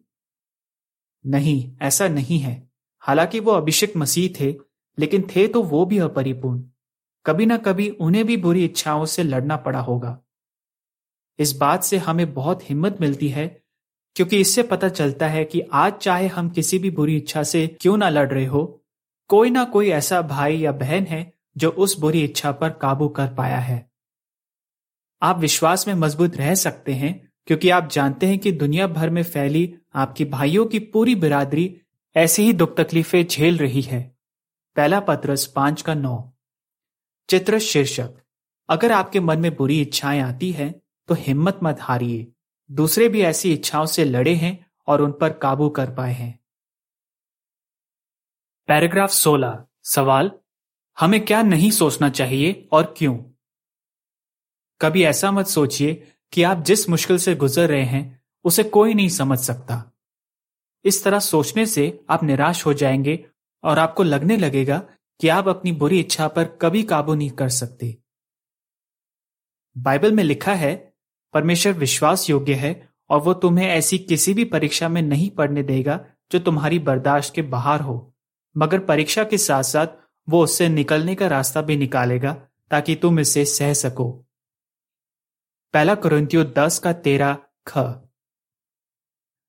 नहीं, 1.26 1.76
ऐसा 1.82 2.08
नहीं 2.08 2.38
है। 2.38 2.70
हालाँकि 3.00 3.40
वो 3.40 3.52
अभिषेक 3.52 3.96
मसीह 3.96 4.40
थे, 4.40 4.54
लेकिन 4.98 5.28
थे 5.36 5.48
तो 5.48 5.62
वो 5.62 5.86
भी 5.86 5.98
अपरिपूर्ण। 5.98 6.70
कभी 7.26 7.46
ना 7.46 7.56
कभी 7.56 7.88
उन्हें 7.90 8.24
भी 8.26 8.36
बुरी 8.36 8.64
इच्छाओं 8.64 9.04
से 9.04 9.22
लड़ना 9.22 9.56
पड़ा 9.56 9.80
होगा। 9.80 10.18
इस 11.38 11.52
बात 11.56 11.84
से 11.84 11.98
हमें 11.98 12.32
बहुत 12.34 12.68
हिम्मत 12.70 13.00
मिलती 13.00 13.28
है, 13.28 13.46
क्योंकि 14.16 14.40
इससे 14.40 14.62
पता 14.62 14.88
चलता 14.88 15.28
है 15.28 15.44
कि 15.44 15.60
आज 15.72 15.92
चाहे 15.92 16.26
हम 16.26 16.48
किसी 16.50 16.78
भी 16.78 16.90
बुरी 16.90 17.16
इच्छा 17.16 17.42
से 17.42 17.66
क्यों 17.80 17.96
ना 17.96 18.08
लड़ 18.08 18.28
रहे 18.28 18.44
हो, 18.44 18.82
कोई 19.30 19.50
ना 19.50 19.64
कोई 19.64 19.90
ऐसा 19.90 20.22
भाई 20.22 20.56
या 20.56 20.72
बहन 20.72 21.06
है 21.06 21.32
जो 21.56 21.70
उस 21.70 21.98
बुरी 21.98 22.22
इच्छा 22.24 22.52
पर 22.52 22.70
काबू 22.72 23.08
कर 23.08 23.34
पाया 23.34 23.58
है। 23.58 23.90
आप 25.22 25.38
विश्वास 25.38 25.86
में 25.88 25.94
मज़बूत 25.94 26.36
रह 26.36 26.54
सकते 26.54 26.92
हैं, 26.92 27.28
क्योंकि 27.46 27.70
आप 27.70 27.88
जानते 27.88 28.26
हैं 28.26 28.38
कि 28.38 28.52
दुनिया 28.52 28.86
भर 28.86 29.10
में 29.10 29.22
फैली 29.22 29.74
आपकी 29.94 30.24
भाइयों 30.24 30.66
की 30.66 30.78
पूरी 30.78 31.14
बिरादरी 31.14 31.80
ऐसी 32.16 32.42
ही 32.42 32.52
दुख 32.52 32.76
तकलीफें 32.76 33.26
झेल 33.26 33.58
रही 33.58 33.82
है। 33.82 34.02
पहला 34.76 35.00
पत्रस 35.00 35.46
पाँच 35.46 35.82
का 35.82 35.94
नौ। 35.94 36.16
चित्र 37.30 37.58
शीर्षक। 37.58 38.14
अगर 38.68 38.92
आपके 38.92 39.20
मन 39.20 39.40
में 39.40 39.56
बुरी 39.56 39.80
इच्छाएँ 39.80 40.20
आती 40.20 40.52
हैं 40.52 40.82
तो 41.08 41.14
हिम्मत 41.14 41.60
मत 41.62 41.76
हारिए। 41.80 42.32
दूसरे 42.70 43.08
भी 43.08 43.20
ऐसी 43.20 43.52
इच्छाओं 43.52 43.86
से 43.86 44.04
लड़े 44.04 44.34
हैं 44.34 44.70
और 44.86 45.02
उन 45.02 45.12
पर 45.12 45.32
काबू 45.32 45.68
कर 45.68 45.90
पाए 45.90 46.12
हैं। 46.12 46.40
पैराग्राफ 48.68 49.10
16 49.10 49.66
सवाल, 49.84 50.30
हमें 51.00 51.24
क्या 51.24 51.42
नहीं 51.42 51.70
सोचना 51.70 52.08
चाहिए 52.08 52.68
और 52.72 52.94
क्यों? 52.98 53.18
कभी 54.80 55.04
ऐसा 55.04 55.30
मत 55.30 55.46
सोचिए 55.46 56.12
कि 56.32 56.42
आप 56.42 56.58
जिस 56.58 56.88
मुश्किल 56.88 57.18
से 57.18 57.34
गुजर 57.34 57.68
रहे 57.68 57.84
हैं, 57.84 58.22
उसे 58.44 58.62
कोई 58.62 58.94
नहीं 58.94 59.08
समझ 59.08 59.38
सकता। 59.38 59.92
इस 60.84 61.04
तरह 61.04 61.18
सोचने 61.18 61.66
से 61.66 62.04
आप 62.10 62.22
निराश 62.22 62.66
हो 62.66 62.74
जाएँगे 62.74 63.26
और 63.64 63.78
आपको 63.78 64.02
लगने 64.02 64.36
लगेगा 64.36 64.88
कि 65.20 65.28
आप 65.28 65.48
अपनी 65.48 65.72
बुरी 65.72 66.00
इच्छा 66.00 66.28
पर 66.28 66.44
कभी 66.44 66.82
काबू 66.82 67.14
नहीं 67.14 67.30
कर 67.30 67.48
सकते। 67.48 67.98
बाइबल 69.78 70.12
में 70.12 70.24
लिखा 70.24 70.54
है, 70.54 70.94
परमेश्वर 71.32 71.72
विश्वास 71.72 72.30
योग्य 72.30 72.54
है 72.54 72.88
और 73.10 73.20
वो 73.20 73.34
तुम्हें 73.34 73.68
ऐसी 73.68 73.98
किसी 73.98 74.34
भी 74.34 74.44
परीक्षा 74.44 74.88
में 74.88 75.02
नहीं 75.02 75.30
पढ़ने 75.30 75.62
देगा 75.62 76.06
जो 76.32 76.38
तुम्हारी 76.38 76.78
बर्दाश्त 76.78 77.34
के 77.34 77.42
बाहर 77.42 77.80
हो। 77.80 78.14
मगर 78.56 78.78
परीक्षा 78.78 79.24
के 79.24 79.38
साथ 79.38 79.62
साथ 79.62 79.86
वो 80.28 80.44
उससे 80.44 80.68
निकलने 80.68 81.14
का 81.14 81.26
रास्ता 81.26 81.62
भी 81.62 81.76
निकालेगा 81.76 82.32
ताकि 82.70 82.94
तुम 82.94 83.20
इसे 83.20 83.44
सह 83.44 83.72
सको। 83.72 84.24
पहला 85.72 85.94
कुरंतियो 85.94 86.44
दस 86.44 86.78
का 86.78 86.92
तेरा 86.92 87.38
ख। 87.68 87.78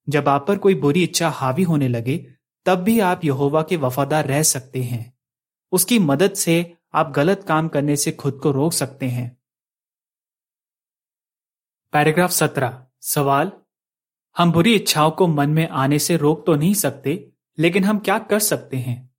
जब 0.10 0.30
आप 0.30 0.48
पर 0.48 0.58
कोई 0.58 0.76
बुरी 0.76 1.04
इच्छा 1.04 1.30
हावी 1.30 1.64
होने 1.64 1.88
लगे, 1.88 2.34
तब 2.66 2.76
भी 2.76 3.00
आप 3.00 3.26
यहोवा 3.26 3.62
के 3.62 3.78
वफादार 3.78 4.28
रह 4.28 4.44
सकते 4.44 4.84
हैं। 4.84 5.21
उसकी 5.72 6.00
मदद 6.00 6.34
से 6.34 6.78
आप 6.94 7.12
गलत 7.12 7.44
काम 7.44 7.68
करने 7.68 7.96
से 7.96 8.12
खुद 8.12 8.40
को 8.44 8.52
रोक 8.52 8.74
सकते 8.74 9.06
हैं। 9.06 9.38
पैराग्राफ 11.92 12.32
सत्रह। 12.32 12.86
सवाल, 13.02 13.52
हम 14.38 14.52
बुरी 14.52 14.76
इच्छाओं 14.76 15.12
को 15.12 15.28
मन 15.28 15.50
में 15.50 15.68
आने 15.68 16.00
से 16.00 16.18
रोक 16.18 16.46
तो 16.46 16.56
नहीं 16.56 16.74
सकते, 16.74 17.32
लेकिन 17.60 17.84
हम 17.84 18.00
क्या 18.00 18.20
कर 18.20 18.40
सकते 18.40 18.78
हैं? 18.78 19.16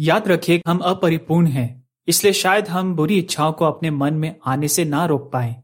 याद 0.00 0.28
रखिए, 0.28 0.62
हम 0.68 0.78
अपरिपूर्ण 0.78 1.46
हैं, 1.46 1.88
इसलिए 2.08 2.32
शायद 2.32 2.68
हम 2.68 2.96
बुरी 2.96 3.18
इच्छाओं 3.18 3.52
को 3.52 3.64
अपने 3.64 3.90
मन 3.90 4.14
में 4.14 4.40
आने 4.46 4.68
से 4.68 4.84
ना 4.84 5.06
रोक 5.06 5.32
पाए। 5.32 5.62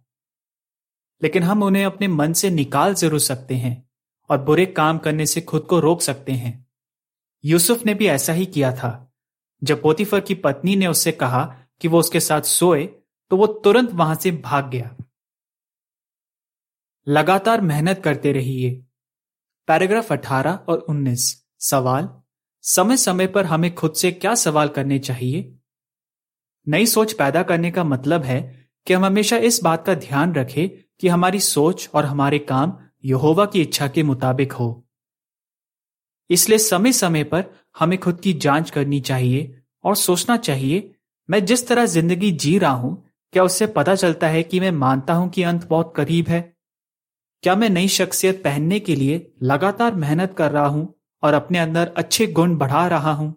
लेकिन 1.23 1.43
हम 1.43 1.63
उन्हें 1.63 1.85
अपने 1.85 2.09
मन 2.09 2.33
से 2.33 2.51
निकाल 2.51 2.95
ज़रूर 2.95 3.21
सकते 3.21 3.55
हैं 3.55 3.91
और 4.31 4.43
बुरे 4.43 4.67
काम 4.67 4.99
करने 4.99 5.27
से 5.27 5.41
खुद 5.41 5.63
को 5.63 5.81
रोक 5.81 6.03
सकते 6.03 6.33
हैं। 6.33 6.66
यूसुफ 7.47 7.87
ने 7.87 7.95
भी 7.95 8.07
ऐसा 8.07 8.33
ही 8.33 8.47
किया 8.47 8.73
था। 8.73 9.15
जब 9.65 9.83
पोतीफर 9.83 10.21
की 10.21 10.35
पत्नी 10.35 10.77
ने 10.77 10.87
उससे 10.87 11.13
कहा 11.13 11.57
कि 11.81 11.89
वो 11.89 11.99
उसके 11.99 12.21
साथ 12.21 12.41
सोए 12.41 12.87
तो 13.31 13.37
वो 13.37 13.47
तुरंत 13.47 13.91
वहाँ 13.93 14.15
से 14.15 14.31
भाग 14.31 14.71
गया। 14.71 14.97
लगातार 17.09 17.61
मेहनत 17.61 18.03
करते 18.05 18.33
रहिए। 18.33 18.87
पैराग्राफ 19.67 20.13
18 20.13 20.55
और 20.69 20.79
19 20.79 21.47
सवाल 21.59 22.09
समय 22.63 22.97
समय 22.97 23.27
पर 23.27 23.45
हमें 23.45 23.75
खुद 23.75 23.95
से 23.95 24.13
क्या 24.13 24.35
सवाल 24.35 24.69
करने 24.69 24.99
चाहिए? 24.99 25.57
नई 26.69 26.87
सोच 26.87 27.13
पैदा 27.13 27.43
करने 27.43 27.71
का 27.71 27.85
मतलब 27.85 28.23
है 28.23 28.71
कि 28.87 28.95
हम 28.95 29.05
हमेशा 29.05 29.37
इस 29.37 29.63
बात 29.63 29.87
का 29.87 29.95
ध्यान 29.95 30.35
रखें 30.35 30.69
कि 31.01 31.09
हमारी 31.09 31.41
सोच 31.41 31.91
और 31.95 32.05
हमारे 32.05 32.39
काम 32.39 32.79
यहोवा 33.05 33.47
की 33.47 33.61
इच्छा 33.61 33.89
के 33.89 34.03
मुताबिक 34.03 34.53
हो। 34.53 34.86
इसलिए 36.31 36.59
समय 36.59 36.93
समय 36.93 37.25
पर 37.25 37.45
हमें 37.79 37.99
खुद 37.99 38.21
की 38.21 38.33
जाँच 38.33 38.71
करनी 38.71 39.01
चाहिए 39.01 39.63
और 39.85 39.97
सोचना 39.97 40.37
चाहिए, 40.37 40.95
मैं 41.29 41.45
जिस 41.45 41.69
तरह 41.69 41.87
ज़िंदगी 41.87 42.31
जी 42.33 42.59
रहा 42.59 42.71
हूँ, 42.71 43.11
क्या 43.33 43.45
उससे 43.45 43.67
पता 43.67 43.95
चलता 43.95 44.29
है 44.29 44.43
कि 44.43 44.61
मैं 44.61 44.71
मानता 44.71 45.15
हूँ 45.15 45.29
कि 45.31 45.43
अंत 45.43 45.67
बहुत 45.69 45.93
करीब 45.97 46.29
है? 46.29 46.57
क्या 47.43 47.55
मैं 47.57 47.71
नई 47.71 47.89
शख्सियत 47.89 48.43
पहनने 48.45 48.81
के 48.81 48.95
लिए 48.95 49.33
लगातार 49.43 49.95
मेहनत 49.95 50.35
कर 50.39 50.51
रहा 50.51 50.67
हूँ 50.67 50.95
और 51.23 51.35
अपने 51.35 51.59
अंदर 51.59 51.93
अच्छे 51.97 52.27
गुण 52.27 52.57
बढ़ा 52.57 52.87
रहा 52.89 53.13
हूँ? 53.13 53.35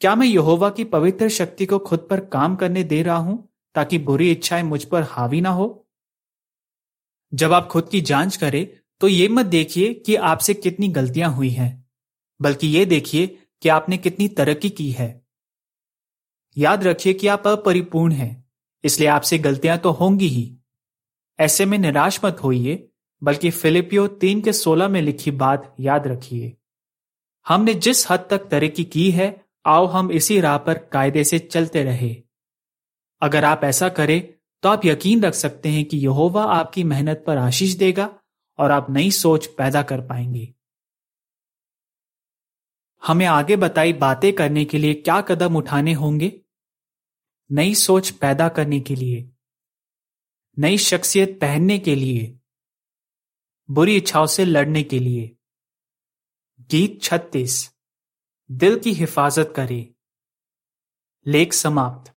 क्या 0.00 0.14
मैं 0.14 0.26
यहोवा 0.26 0.70
की 0.70 0.84
पवित्र 0.84 1.28
शक्ति 1.28 1.66
को 1.66 1.78
खुद 1.78 2.06
पर 2.10 2.20
काम 2.20 2.56
करने 2.56 2.84
दे 2.84 3.02
रहा 3.02 3.16
हूँ 3.16 3.48
ताकि 3.74 3.98
बुरी 3.98 4.30
इच्छाएँ 4.30 4.62
मुझ 4.62 4.84
पर 4.84 5.02
हावी 5.02 5.40
ना 5.40 5.50
हो? 5.50 5.86
जब 7.32 7.52
आप 7.52 7.66
खुद 7.66 7.88
की 7.88 8.00
जाँच 8.00 8.36
करें 8.36 8.66
तो 9.00 9.08
ये 9.08 9.28
मत 9.28 9.46
देखिए 9.46 9.94
कि 9.94 10.14
आपसे 10.14 10.54
कितनी 10.54 10.88
गलतियाँ 10.88 11.30
हुई 11.32 11.50
हैं। 11.50 11.85
बल्कि 12.40 12.66
ये 12.66 12.84
देखिए 12.84 13.26
कि 13.62 13.68
आपने 13.68 13.98
कितनी 13.98 14.28
तरक्की 14.28 14.70
की 14.70 14.90
है। 14.90 15.26
याद 16.56 16.84
रखिए 16.84 17.14
कि 17.14 17.26
आप 17.26 17.46
अपरिपूर्ण 17.46 18.12
हैं, 18.12 18.44
इसलिए 18.84 19.08
आपसे 19.08 19.38
गलतियाँ 19.38 19.78
तो 19.78 19.90
होंगी 19.90 20.28
ही। 20.28 20.56
ऐसे 21.38 21.64
में 21.64 21.78
निराश 21.78 22.20
मत 22.24 22.42
होइए, 22.44 22.88
बल्कि 23.22 23.50
फिलिपियो 23.50 24.06
तीन 24.06 24.40
के 24.40 24.52
सोलह 24.52 24.88
में 24.88 25.02
लिखी 25.02 25.30
बात 25.30 25.74
याद 25.80 26.06
रखिए। 26.06 26.56
हमने 27.46 27.74
जिस 27.74 28.10
हद 28.10 28.26
तक 28.30 28.38
तरक्की 28.38 28.84
की 28.84 29.10
है, 29.10 29.44
आओ 29.66 29.86
हम 29.86 30.10
इसी 30.12 30.40
राह 30.40 30.56
पर 30.58 30.78
कायदे 30.78 31.24
से 31.24 31.38
चलते 31.38 31.82
रहे। 31.82 32.16
अगर 33.22 33.44
आप 33.44 33.60
ऐसा 33.64 33.88
करें 33.88 34.22
तो 34.62 34.68
आप 34.68 34.84
यकीन 34.84 35.22
रख 35.22 35.34
सकते 35.34 35.68
हैं 35.68 35.84
कि 35.84 35.96
यहोवा 35.96 36.44
आपकी 36.44 36.84
मेहनत 36.84 37.24
पर 37.26 37.36
आशीष 37.36 37.74
देगा 37.74 38.08
और 38.58 38.70
आप 38.70 38.90
नई 38.90 39.10
सोच 39.10 39.46
पैदा 39.46 39.82
कर 39.82 40.00
पाएँगे। 40.00 40.52
हमें 43.06 43.26
आगे 43.26 43.56
बताई 43.56 43.92
बातें 43.92 44.32
करने 44.32 44.64
के 44.64 44.78
लिए 44.78 44.94
क्या 44.94 45.20
कदम 45.20 45.56
उठाने 45.56 45.92
होंगे? 45.92 46.40
नई 47.52 47.74
सोच 47.74 48.10
पैदा 48.10 48.48
करने 48.48 48.80
के 48.80 48.94
लिए। 48.94 49.30
नई 50.58 50.78
शख्सियत 50.78 51.38
पहनने 51.40 51.78
के 51.78 51.94
लिए। 51.94 52.38
बुरी 53.70 53.96
इच्छाओं 53.96 54.26
से 54.26 54.44
लड़ने 54.44 54.82
के 54.82 54.98
लिए। 54.98 55.36
गीत 56.60 57.02
छत्तीस। 57.02 57.74
दिल 58.50 58.78
की 58.78 58.92
हिफाजत 58.92 59.52
करें। 59.56 59.94
लेख 61.26 61.52
समाप्त। 61.52 62.15